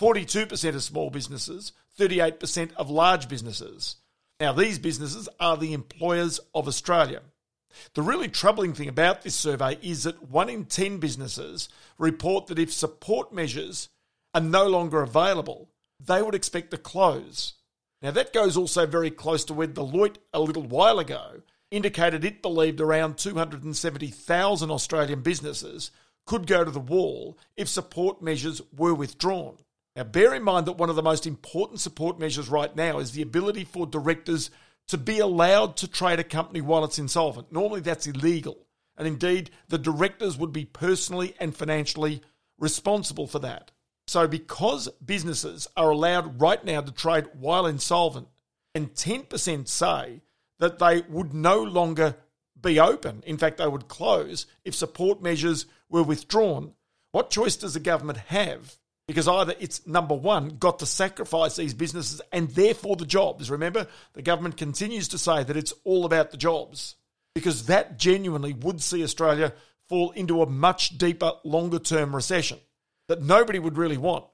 42% 0.00 0.74
of 0.74 0.82
small 0.82 1.10
businesses, 1.10 1.72
38% 1.98 2.72
of 2.74 2.90
large 2.90 3.28
businesses. 3.28 3.96
Now, 4.38 4.52
these 4.52 4.78
businesses 4.78 5.28
are 5.40 5.56
the 5.56 5.72
employers 5.72 6.40
of 6.54 6.68
Australia. 6.68 7.22
The 7.94 8.02
really 8.02 8.28
troubling 8.28 8.74
thing 8.74 8.88
about 8.88 9.22
this 9.22 9.34
survey 9.34 9.78
is 9.82 10.04
that 10.04 10.30
one 10.30 10.48
in 10.48 10.66
10 10.66 10.98
businesses 10.98 11.68
report 11.98 12.46
that 12.46 12.58
if 12.58 12.72
support 12.72 13.32
measures 13.32 13.88
are 14.34 14.40
no 14.40 14.66
longer 14.66 15.02
available, 15.02 15.70
they 15.98 16.20
would 16.20 16.34
expect 16.34 16.70
to 16.70 16.78
close. 16.78 17.54
Now, 18.02 18.10
that 18.10 18.34
goes 18.34 18.56
also 18.56 18.86
very 18.86 19.10
close 19.10 19.44
to 19.46 19.54
where 19.54 19.66
Deloitte 19.66 20.16
a 20.34 20.40
little 20.40 20.62
while 20.62 20.98
ago 20.98 21.42
indicated 21.70 22.24
it 22.24 22.42
believed 22.42 22.80
around 22.80 23.16
270,000 23.16 24.70
Australian 24.70 25.22
businesses 25.22 25.90
could 26.26 26.46
go 26.46 26.62
to 26.64 26.70
the 26.70 26.78
wall 26.78 27.38
if 27.56 27.68
support 27.68 28.20
measures 28.20 28.60
were 28.76 28.94
withdrawn. 28.94 29.56
Now, 29.96 30.04
bear 30.04 30.34
in 30.34 30.42
mind 30.42 30.66
that 30.66 30.76
one 30.76 30.90
of 30.90 30.96
the 30.96 31.02
most 31.02 31.26
important 31.26 31.80
support 31.80 32.20
measures 32.20 32.50
right 32.50 32.74
now 32.76 32.98
is 32.98 33.12
the 33.12 33.22
ability 33.22 33.64
for 33.64 33.86
directors 33.86 34.50
to 34.88 34.98
be 34.98 35.20
allowed 35.20 35.78
to 35.78 35.88
trade 35.88 36.20
a 36.20 36.24
company 36.24 36.60
while 36.60 36.84
it's 36.84 36.98
insolvent. 36.98 37.50
Normally, 37.50 37.80
that's 37.80 38.06
illegal. 38.06 38.58
And 38.98 39.08
indeed, 39.08 39.50
the 39.68 39.78
directors 39.78 40.36
would 40.36 40.52
be 40.52 40.66
personally 40.66 41.34
and 41.40 41.56
financially 41.56 42.20
responsible 42.58 43.26
for 43.26 43.38
that. 43.38 43.70
So, 44.06 44.28
because 44.28 44.88
businesses 45.04 45.66
are 45.78 45.90
allowed 45.90 46.40
right 46.42 46.62
now 46.62 46.82
to 46.82 46.92
trade 46.92 47.28
while 47.32 47.66
insolvent, 47.66 48.28
and 48.74 48.92
10% 48.92 49.66
say 49.66 50.20
that 50.58 50.78
they 50.78 51.00
would 51.08 51.32
no 51.32 51.62
longer 51.62 52.16
be 52.60 52.78
open, 52.78 53.22
in 53.26 53.38
fact, 53.38 53.56
they 53.56 53.66
would 53.66 53.88
close 53.88 54.46
if 54.62 54.74
support 54.74 55.22
measures 55.22 55.64
were 55.88 56.02
withdrawn, 56.02 56.74
what 57.12 57.30
choice 57.30 57.56
does 57.56 57.72
the 57.72 57.80
government 57.80 58.18
have 58.28 58.76
because 59.06 59.28
either 59.28 59.54
it's 59.60 59.86
number 59.86 60.14
one, 60.14 60.56
got 60.58 60.80
to 60.80 60.86
sacrifice 60.86 61.56
these 61.56 61.74
businesses 61.74 62.20
and 62.32 62.48
therefore 62.50 62.96
the 62.96 63.06
jobs. 63.06 63.50
Remember, 63.50 63.86
the 64.14 64.22
government 64.22 64.56
continues 64.56 65.08
to 65.08 65.18
say 65.18 65.44
that 65.44 65.56
it's 65.56 65.72
all 65.84 66.04
about 66.04 66.30
the 66.30 66.36
jobs 66.36 66.96
because 67.34 67.66
that 67.66 67.98
genuinely 67.98 68.52
would 68.52 68.82
see 68.82 69.04
Australia 69.04 69.52
fall 69.88 70.10
into 70.12 70.42
a 70.42 70.48
much 70.48 70.98
deeper, 70.98 71.32
longer 71.44 71.78
term 71.78 72.14
recession 72.14 72.58
that 73.08 73.22
nobody 73.22 73.58
would 73.58 73.76
really 73.76 73.96
want. 73.96 74.24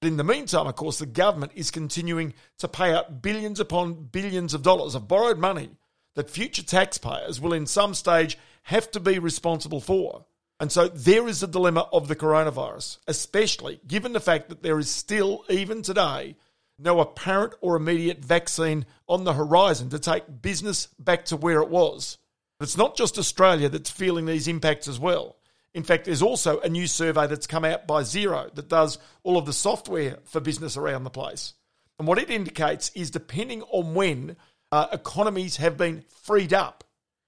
But 0.00 0.08
in 0.08 0.16
the 0.16 0.24
meantime, 0.24 0.66
of 0.66 0.76
course, 0.76 0.98
the 0.98 1.06
government 1.06 1.52
is 1.54 1.70
continuing 1.70 2.34
to 2.58 2.68
pay 2.68 2.92
out 2.92 3.22
billions 3.22 3.58
upon 3.58 4.08
billions 4.12 4.54
of 4.54 4.62
dollars 4.62 4.94
of 4.94 5.08
borrowed 5.08 5.38
money 5.38 5.70
that 6.14 6.30
future 6.30 6.62
taxpayers 6.62 7.40
will 7.40 7.52
in 7.52 7.66
some 7.66 7.94
stage 7.94 8.38
have 8.64 8.90
to 8.90 9.00
be 9.00 9.18
responsible 9.18 9.80
for. 9.80 10.26
And 10.60 10.72
so 10.72 10.88
there 10.88 11.28
is 11.28 11.40
the 11.40 11.46
dilemma 11.46 11.88
of 11.92 12.08
the 12.08 12.16
coronavirus, 12.16 12.98
especially 13.06 13.80
given 13.86 14.12
the 14.12 14.20
fact 14.20 14.48
that 14.48 14.62
there 14.62 14.78
is 14.78 14.90
still, 14.90 15.44
even 15.48 15.82
today, 15.82 16.36
no 16.78 17.00
apparent 17.00 17.54
or 17.60 17.76
immediate 17.76 18.24
vaccine 18.24 18.86
on 19.08 19.24
the 19.24 19.32
horizon 19.32 19.90
to 19.90 19.98
take 19.98 20.42
business 20.42 20.86
back 20.98 21.24
to 21.26 21.36
where 21.36 21.60
it 21.60 21.68
was. 21.68 22.18
But 22.58 22.64
it's 22.64 22.76
not 22.76 22.96
just 22.96 23.18
Australia 23.18 23.68
that's 23.68 23.90
feeling 23.90 24.26
these 24.26 24.48
impacts 24.48 24.88
as 24.88 24.98
well. 24.98 25.36
In 25.74 25.84
fact, 25.84 26.06
there's 26.06 26.22
also 26.22 26.58
a 26.60 26.68
new 26.68 26.86
survey 26.86 27.26
that's 27.26 27.46
come 27.46 27.64
out 27.64 27.86
by 27.86 28.02
Xero 28.02 28.52
that 28.54 28.68
does 28.68 28.98
all 29.22 29.36
of 29.36 29.46
the 29.46 29.52
software 29.52 30.18
for 30.24 30.40
business 30.40 30.76
around 30.76 31.04
the 31.04 31.10
place. 31.10 31.54
And 31.98 32.08
what 32.08 32.18
it 32.18 32.30
indicates 32.30 32.90
is 32.94 33.10
depending 33.10 33.62
on 33.62 33.94
when 33.94 34.36
uh, 34.72 34.86
economies 34.92 35.56
have 35.56 35.76
been 35.76 36.04
freed 36.24 36.52
up, 36.52 36.84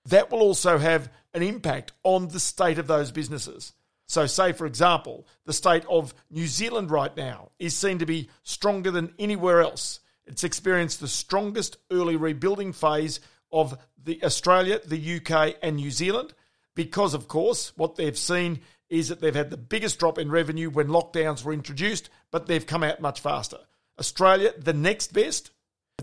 that 0.07 0.31
will 0.31 0.41
also 0.41 0.79
have 0.79 1.11
an 1.35 1.43
impact 1.43 1.93
on 2.03 2.29
the 2.29 2.41
state 2.41 2.79
of 2.79 2.87
those 2.87 3.11
businesses. 3.11 3.73
So, 4.07 4.27
say, 4.27 4.53
for 4.53 4.67
example, 4.67 5.27
the 5.45 5.53
state 5.53 5.85
of 5.89 6.15
New 6.31 6.49
Zealand 6.49 6.91
right 6.91 7.17
now 7.17 7.51
is 7.61 7.77
seen 7.77 7.99
to 7.99 8.07
be 8.07 8.29
stronger 8.43 8.91
than 8.91 9.15
anywhere 9.19 9.61
else. 9.61 10.01
It's 10.27 10.43
experienced 10.43 11.01
the 11.01 11.09
strongest 11.09 11.77
early 11.93 12.17
rebuilding 12.17 12.73
phase 12.73 13.21
of 13.53 13.79
the 14.03 14.23
Australia, 14.25 14.81
the 14.85 15.17
UK, 15.17 15.57
and 15.63 15.77
New 15.77 15.91
Zealand, 15.91 16.35
because, 16.75 17.15
of 17.15 17.29
course, 17.29 17.73
what 17.77 17.97
they've 17.97 18.19
seen 18.19 18.61
is 18.89 19.09
that 19.09 19.21
they've 19.21 19.35
had 19.35 19.51
the 19.51 19.57
biggest 19.57 20.01
drop 20.01 20.19
in 20.19 20.31
revenue 20.31 20.71
when 20.71 20.89
lockdowns 20.89 21.45
were 21.45 21.53
introduced, 21.53 22.11
but 22.31 22.47
they've 22.47 22.67
come 22.67 22.83
out 22.83 23.01
much 23.01 23.21
faster. 23.21 23.59
Australia, 23.99 24.53
the 24.59 24.73
next 24.73 25.13
best, 25.13 25.51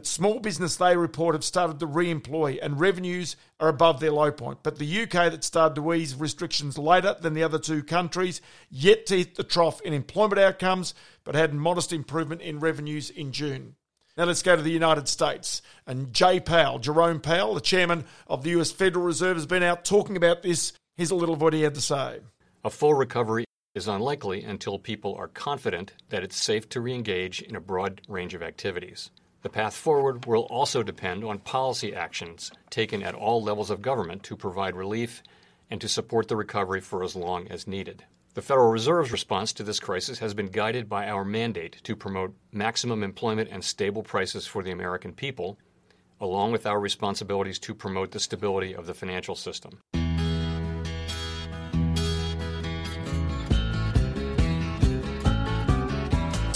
Small 0.05 0.39
business, 0.39 0.75
they 0.75 0.97
report, 0.97 1.33
have 1.33 1.43
started 1.43 1.79
to 1.79 1.85
re 1.85 2.11
employ 2.11 2.59
and 2.61 2.79
revenues 2.79 3.37
are 3.59 3.69
above 3.69 3.99
their 3.99 4.11
low 4.11 4.31
point. 4.31 4.59
But 4.61 4.77
the 4.77 5.03
UK, 5.03 5.31
that 5.31 5.43
started 5.43 5.75
to 5.75 5.93
ease 5.93 6.13
restrictions 6.13 6.77
later 6.77 7.15
than 7.19 7.33
the 7.33 7.43
other 7.43 7.59
two 7.59 7.83
countries, 7.83 8.41
yet 8.69 9.05
to 9.07 9.17
hit 9.17 9.35
the 9.35 9.43
trough 9.43 9.81
in 9.81 9.93
employment 9.93 10.39
outcomes, 10.39 10.93
but 11.23 11.35
had 11.35 11.53
modest 11.53 11.93
improvement 11.93 12.41
in 12.41 12.59
revenues 12.59 13.09
in 13.09 13.31
June. 13.31 13.75
Now 14.17 14.25
let's 14.25 14.41
go 14.41 14.55
to 14.55 14.61
the 14.61 14.71
United 14.71 15.07
States. 15.07 15.61
And 15.85 16.11
Jay 16.11 16.39
Powell, 16.39 16.79
Jerome 16.79 17.21
Powell, 17.21 17.53
the 17.53 17.61
chairman 17.61 18.03
of 18.27 18.43
the 18.43 18.59
US 18.59 18.71
Federal 18.71 19.05
Reserve, 19.05 19.37
has 19.37 19.45
been 19.45 19.63
out 19.63 19.85
talking 19.85 20.17
about 20.17 20.41
this. 20.41 20.73
Here's 20.95 21.11
a 21.11 21.15
little 21.15 21.35
of 21.35 21.41
what 21.41 21.53
he 21.53 21.61
had 21.61 21.75
to 21.75 21.81
say. 21.81 22.19
A 22.65 22.69
full 22.69 22.95
recovery 22.95 23.45
is 23.75 23.87
unlikely 23.87 24.43
until 24.43 24.79
people 24.79 25.13
are 25.15 25.27
confident 25.27 25.93
that 26.09 26.23
it's 26.23 26.35
safe 26.35 26.67
to 26.69 26.81
re 26.81 26.95
engage 26.95 27.41
in 27.41 27.55
a 27.55 27.61
broad 27.61 28.01
range 28.07 28.33
of 28.33 28.41
activities. 28.41 29.11
The 29.47 29.53
path 29.53 29.77
forward 29.77 30.25
will 30.25 30.41
also 30.41 30.83
depend 30.83 31.23
on 31.23 31.39
policy 31.39 31.95
actions 31.95 32.51
taken 32.69 33.01
at 33.01 33.15
all 33.15 33.41
levels 33.41 33.69
of 33.69 33.81
government 33.81 34.21
to 34.23 34.35
provide 34.35 34.75
relief 34.75 35.23
and 35.69 35.79
to 35.79 35.87
support 35.87 36.27
the 36.27 36.35
recovery 36.35 36.81
for 36.81 37.01
as 37.01 37.15
long 37.15 37.47
as 37.47 37.65
needed. 37.65 38.03
The 38.33 38.41
Federal 38.41 38.69
Reserve's 38.69 39.13
response 39.13 39.53
to 39.53 39.63
this 39.63 39.79
crisis 39.79 40.19
has 40.19 40.33
been 40.33 40.47
guided 40.47 40.89
by 40.89 41.07
our 41.07 41.23
mandate 41.23 41.77
to 41.83 41.95
promote 41.95 42.35
maximum 42.51 43.03
employment 43.03 43.47
and 43.49 43.63
stable 43.63 44.03
prices 44.03 44.45
for 44.45 44.63
the 44.63 44.71
American 44.71 45.13
people, 45.13 45.57
along 46.19 46.51
with 46.51 46.67
our 46.67 46.81
responsibilities 46.81 47.57
to 47.59 47.73
promote 47.73 48.11
the 48.11 48.19
stability 48.19 48.75
of 48.75 48.85
the 48.85 48.93
financial 48.93 49.35
system. 49.35 49.79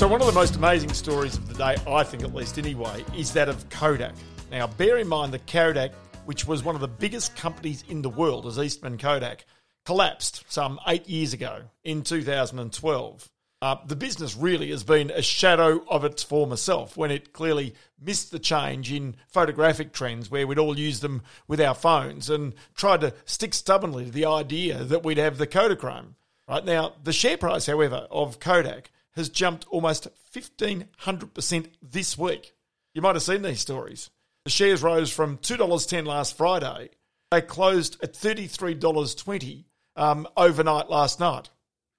So, 0.01 0.07
one 0.07 0.19
of 0.19 0.25
the 0.25 0.33
most 0.33 0.55
amazing 0.55 0.93
stories 0.93 1.37
of 1.37 1.47
the 1.47 1.53
day, 1.53 1.77
I 1.85 2.03
think 2.03 2.23
at 2.23 2.33
least 2.33 2.57
anyway, 2.57 3.05
is 3.15 3.33
that 3.33 3.47
of 3.47 3.69
Kodak. 3.69 4.15
Now, 4.49 4.65
bear 4.65 4.97
in 4.97 5.07
mind 5.07 5.31
that 5.33 5.45
Kodak, 5.45 5.93
which 6.25 6.47
was 6.47 6.63
one 6.63 6.73
of 6.73 6.81
the 6.81 6.87
biggest 6.87 7.35
companies 7.35 7.83
in 7.87 8.01
the 8.01 8.09
world 8.09 8.47
as 8.47 8.57
Eastman 8.57 8.97
Kodak, 8.97 9.45
collapsed 9.85 10.43
some 10.47 10.79
eight 10.87 11.07
years 11.07 11.33
ago 11.33 11.65
in 11.83 12.01
2012. 12.01 13.29
Uh, 13.61 13.75
the 13.85 13.95
business 13.95 14.35
really 14.35 14.71
has 14.71 14.83
been 14.83 15.11
a 15.11 15.21
shadow 15.21 15.85
of 15.87 16.03
its 16.03 16.23
former 16.23 16.57
self 16.57 16.97
when 16.97 17.11
it 17.11 17.31
clearly 17.31 17.75
missed 18.01 18.31
the 18.31 18.39
change 18.39 18.91
in 18.91 19.15
photographic 19.27 19.93
trends 19.93 20.31
where 20.31 20.47
we'd 20.47 20.57
all 20.57 20.79
use 20.79 21.01
them 21.01 21.21
with 21.47 21.61
our 21.61 21.75
phones 21.75 22.27
and 22.27 22.55
tried 22.73 23.01
to 23.01 23.13
stick 23.25 23.53
stubbornly 23.53 24.05
to 24.05 24.11
the 24.11 24.25
idea 24.25 24.83
that 24.83 25.03
we'd 25.03 25.19
have 25.19 25.37
the 25.37 25.45
Kodachrome. 25.45 26.15
Right 26.49 26.65
now, 26.65 26.93
the 27.03 27.13
share 27.13 27.37
price, 27.37 27.67
however, 27.67 28.07
of 28.09 28.39
Kodak 28.39 28.89
has 29.15 29.29
jumped 29.29 29.65
almost 29.69 30.07
1,500% 30.33 31.67
this 31.81 32.17
week. 32.17 32.53
You 32.93 33.01
might 33.01 33.15
have 33.15 33.23
seen 33.23 33.41
these 33.41 33.59
stories. 33.59 34.09
The 34.45 34.51
shares 34.51 34.81
rose 34.81 35.11
from 35.11 35.37
$2.10 35.37 36.05
last 36.05 36.37
Friday. 36.37 36.89
They 37.29 37.41
closed 37.41 37.97
at 38.03 38.13
$33.20 38.13 39.65
um, 39.95 40.27
overnight 40.35 40.89
last 40.89 41.19
night. 41.19 41.49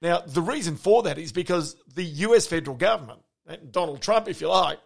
Now, 0.01 0.21
the 0.21 0.43
reason 0.43 0.77
for 0.77 1.05
that 1.05 1.19
is 1.19 1.33
because 1.33 1.77
the 1.95 2.03
US 2.03 2.47
federal 2.47 2.77
government, 2.77 3.21
Donald 3.71 4.03
Trump, 4.03 4.29
if 4.29 4.41
you 4.41 4.49
like, 4.49 4.81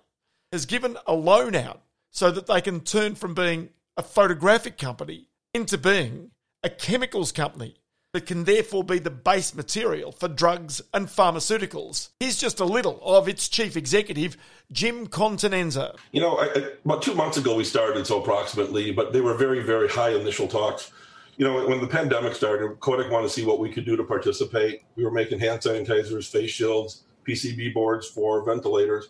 has 0.52 0.66
given 0.66 0.96
a 1.06 1.14
loan 1.14 1.54
out 1.54 1.82
so 2.10 2.30
that 2.30 2.46
they 2.46 2.60
can 2.60 2.80
turn 2.80 3.14
from 3.14 3.34
being 3.34 3.70
a 3.96 4.02
photographic 4.02 4.78
company 4.78 5.28
into 5.54 5.78
being 5.78 6.30
a 6.62 6.68
chemicals 6.68 7.32
company 7.32 7.76
that 8.16 8.24
can 8.24 8.44
therefore 8.44 8.82
be 8.82 8.98
the 8.98 9.10
base 9.10 9.54
material 9.54 10.10
for 10.10 10.26
drugs 10.26 10.80
and 10.94 11.06
pharmaceuticals. 11.06 12.08
Here's 12.18 12.38
just 12.38 12.60
a 12.60 12.64
little 12.64 12.98
of 13.04 13.28
its 13.28 13.46
chief 13.46 13.76
executive, 13.76 14.38
Jim 14.72 15.06
Continenza. 15.06 15.94
You 16.12 16.22
know, 16.22 16.38
I, 16.38 16.46
I, 16.46 16.70
about 16.82 17.02
two 17.02 17.14
months 17.14 17.36
ago 17.36 17.54
we 17.54 17.64
started, 17.64 18.06
so 18.06 18.22
approximately, 18.22 18.90
but 18.90 19.12
they 19.12 19.20
were 19.20 19.34
very, 19.34 19.62
very 19.62 19.86
high 19.86 20.14
initial 20.14 20.48
talks. 20.48 20.92
You 21.36 21.44
know, 21.44 21.66
when 21.68 21.82
the 21.82 21.86
pandemic 21.86 22.34
started, 22.34 22.80
Kodak 22.80 23.12
wanted 23.12 23.26
to 23.26 23.34
see 23.34 23.44
what 23.44 23.60
we 23.60 23.70
could 23.70 23.84
do 23.84 23.96
to 23.96 24.04
participate. 24.04 24.84
We 24.94 25.04
were 25.04 25.10
making 25.10 25.38
hand 25.38 25.60
sanitizers, 25.60 26.26
face 26.26 26.52
shields, 26.52 27.02
PCB 27.28 27.74
boards 27.74 28.08
for 28.08 28.42
ventilators, 28.46 29.08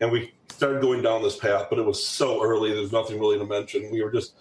and 0.00 0.10
we 0.10 0.32
started 0.48 0.80
going 0.80 1.02
down 1.02 1.22
this 1.22 1.36
path. 1.36 1.66
But 1.68 1.78
it 1.78 1.84
was 1.84 2.02
so 2.02 2.42
early; 2.42 2.72
there's 2.72 2.90
nothing 2.90 3.20
really 3.20 3.38
to 3.38 3.44
mention. 3.44 3.90
We 3.92 4.02
were 4.02 4.10
just 4.10 4.32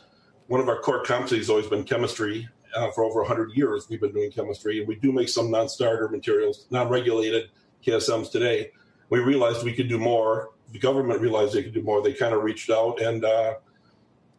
one 0.48 0.62
of 0.62 0.70
our 0.70 0.80
core 0.80 1.04
competencies 1.04 1.40
has 1.40 1.50
always 1.50 1.68
been 1.68 1.84
chemistry. 1.84 2.48
Uh, 2.76 2.92
for 2.92 3.04
over 3.06 3.22
100 3.22 3.54
years, 3.54 3.88
we've 3.90 4.02
been 4.02 4.12
doing 4.12 4.32
chemistry, 4.32 4.80
and 4.80 4.88
we 4.88 4.96
do 4.96 5.12
make 5.12 5.30
some 5.30 5.50
non-starter 5.50 6.10
materials, 6.10 6.68
non-regulated 6.72 7.50
KSMs 7.86 8.32
today. 8.32 8.72
We 9.10 9.20
realized 9.20 9.64
we 9.64 9.74
could 9.74 9.88
do 9.88 9.98
more. 9.98 10.50
The 10.72 10.80
government 10.80 11.22
realized 11.22 11.54
they 11.54 11.64
could 11.64 11.74
do 11.74 11.84
more. 11.84 12.02
They 12.02 12.14
kind 12.14 12.34
of 12.34 12.44
reached 12.44 12.70
out, 12.70 13.02
and 13.02 13.24
uh, 13.24 13.56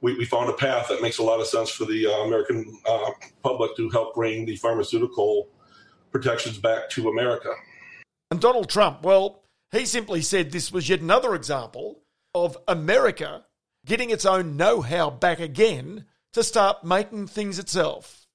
we, 0.00 0.16
we, 0.18 0.24
found 0.24 0.50
a 0.50 0.52
path 0.52 0.88
that 0.88 1.00
makes 1.00 1.18
a 1.18 1.22
lot 1.22 1.40
of 1.40 1.46
sense 1.46 1.70
for 1.70 1.84
the 1.84 2.06
uh, 2.06 2.24
American 2.24 2.78
uh, 2.86 3.10
public 3.42 3.74
to 3.76 3.88
help 3.90 4.14
bring 4.14 4.44
the 4.44 4.56
pharmaceutical 4.56 5.48
protections 6.12 6.58
back 6.58 6.90
to 6.90 7.08
America. 7.08 7.50
And 8.30 8.40
Donald 8.40 8.68
Trump, 8.68 9.02
well, 9.02 9.44
he 9.72 9.86
simply 9.86 10.20
said 10.22 10.50
this 10.50 10.72
was 10.72 10.88
yet 10.88 11.00
another 11.00 11.34
example 11.34 12.02
of 12.34 12.56
America 12.68 13.44
getting 13.86 14.10
its 14.10 14.26
own 14.26 14.56
know 14.56 14.82
how 14.82 15.10
back 15.10 15.40
again 15.40 16.04
to 16.32 16.42
start 16.42 16.84
making 16.84 17.28
things 17.28 17.58
itself. 17.58 18.25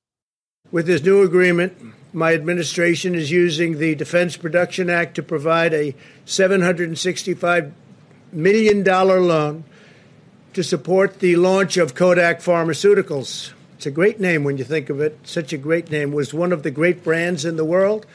With 0.72 0.86
this 0.86 1.04
new 1.04 1.22
agreement, 1.22 1.78
my 2.14 2.34
administration 2.34 3.14
is 3.14 3.30
using 3.30 3.78
the 3.78 3.94
Defense 3.94 4.38
Production 4.38 4.90
Act 4.90 5.16
to 5.16 5.24
provide 5.24 5.74
a 5.74 5.94
$765 6.26 7.74
million 8.32 8.84
loan 8.86 9.66
to 10.54 10.64
support 10.64 11.20
the 11.20 11.36
launch 11.36 11.76
of 11.76 11.94
Kodak 11.94 12.40
Pharmaceuticals. 12.40 13.52
It's 13.74 13.86
a 13.86 13.92
great 13.92 14.22
name 14.22 14.46
when 14.46 14.58
you 14.58 14.64
think 14.64 14.90
of 14.90 15.02
it. 15.02 15.20
Such 15.24 15.52
a 15.52 15.58
great 15.58 15.92
name. 15.92 16.14
Was 16.14 16.34
one 16.34 16.54
of 16.54 16.64
the 16.64 16.72
great 16.72 17.04
brands 17.04 17.44
in 17.44 17.58
the 17.58 17.66
world. 17.66 18.06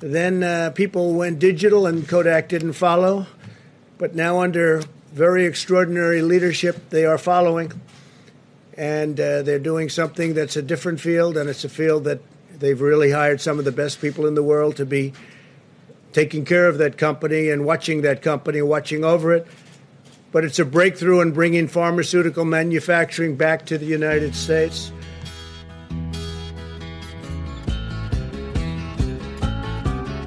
Then 0.00 0.42
uh, 0.42 0.72
people 0.74 1.14
went 1.14 1.38
digital 1.38 1.86
and 1.86 2.06
Kodak 2.06 2.50
didn't 2.50 2.74
follow. 2.74 3.26
But 3.96 4.14
now, 4.14 4.40
under 4.40 4.82
very 5.14 5.46
extraordinary 5.46 6.20
leadership 6.20 6.90
they 6.90 7.06
are 7.06 7.16
following, 7.16 7.72
and 8.76 9.18
uh, 9.20 9.42
they're 9.42 9.58
doing 9.58 9.88
something 9.88 10.34
that's 10.34 10.56
a 10.56 10.62
different 10.62 11.00
field, 11.00 11.36
and 11.36 11.48
it's 11.48 11.64
a 11.64 11.68
field 11.68 12.04
that 12.04 12.20
they've 12.58 12.80
really 12.80 13.10
hired 13.10 13.40
some 13.40 13.58
of 13.58 13.64
the 13.64 13.72
best 13.72 14.00
people 14.00 14.26
in 14.26 14.34
the 14.34 14.42
world 14.42 14.76
to 14.76 14.86
be 14.86 15.12
taking 16.12 16.44
care 16.44 16.68
of 16.68 16.78
that 16.78 16.98
company 16.98 17.50
and 17.50 17.64
watching 17.64 18.02
that 18.02 18.22
company, 18.22 18.62
watching 18.62 19.04
over 19.04 19.34
it. 19.34 19.46
But 20.30 20.44
it's 20.44 20.58
a 20.58 20.64
breakthrough 20.64 21.20
in 21.20 21.32
bringing 21.32 21.68
pharmaceutical 21.68 22.44
manufacturing 22.44 23.36
back 23.36 23.66
to 23.66 23.78
the 23.78 23.84
United 23.86 24.34
States. 24.34 24.92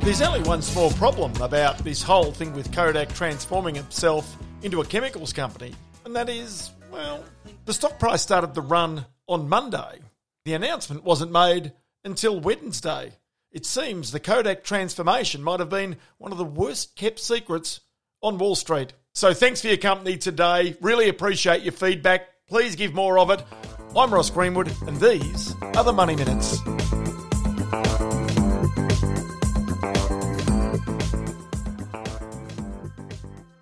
There's 0.02 0.22
only 0.22 0.42
one 0.42 0.62
small 0.62 0.92
problem 0.92 1.34
about 1.42 1.80
this 1.80 2.04
whole 2.04 2.32
thing 2.32 2.54
with 2.54 2.72
Kodak 2.72 3.12
transforming 3.16 3.76
itself 3.78 4.38
into 4.62 4.80
a 4.82 4.86
chemicals 4.86 5.34
company, 5.34 5.74
and 6.06 6.16
that 6.16 6.30
is, 6.30 6.70
well, 6.91 7.24
the 7.65 7.74
stock 7.74 8.00
price 8.00 8.21
started 8.21 8.54
the 8.54 8.62
run 8.62 9.06
on 9.28 9.50
Monday. 9.50 10.00
The 10.45 10.54
announcement 10.54 11.04
wasn't 11.04 11.32
made 11.32 11.74
until 12.04 12.39
Wednesday. 12.39 13.13
It 13.52 13.65
seems 13.65 14.12
the 14.12 14.19
Kodak 14.19 14.63
transformation 14.63 15.41
might 15.41 15.60
have 15.60 15.69
been 15.69 15.98
one 16.17 16.32
of 16.32 16.38
the 16.38 16.45
worst 16.45 16.95
kept 16.95 17.19
secrets 17.19 17.80
on 18.21 18.38
Wall 18.38 18.56
Street. 18.56 18.93
So 19.13 19.34
thanks 19.34 19.62
for 19.62 19.67
your 19.67 19.78
company 19.78 20.17
today. 20.17 20.76
Really 20.82 21.10
appreciate 21.10 21.63
your 21.63 21.71
feedback. 21.71 22.28
Please 22.48 22.76
give 22.76 22.93
more 22.93 23.17
of 23.17 23.30
it. 23.30 23.41
I'm 23.95 24.13
Ross 24.13 24.30
Greenwood, 24.30 24.71
and 24.88 25.00
these 25.00 25.56
are 25.62 25.84
the 25.84 25.93
Money 25.93 26.15
Minutes. 26.15 26.60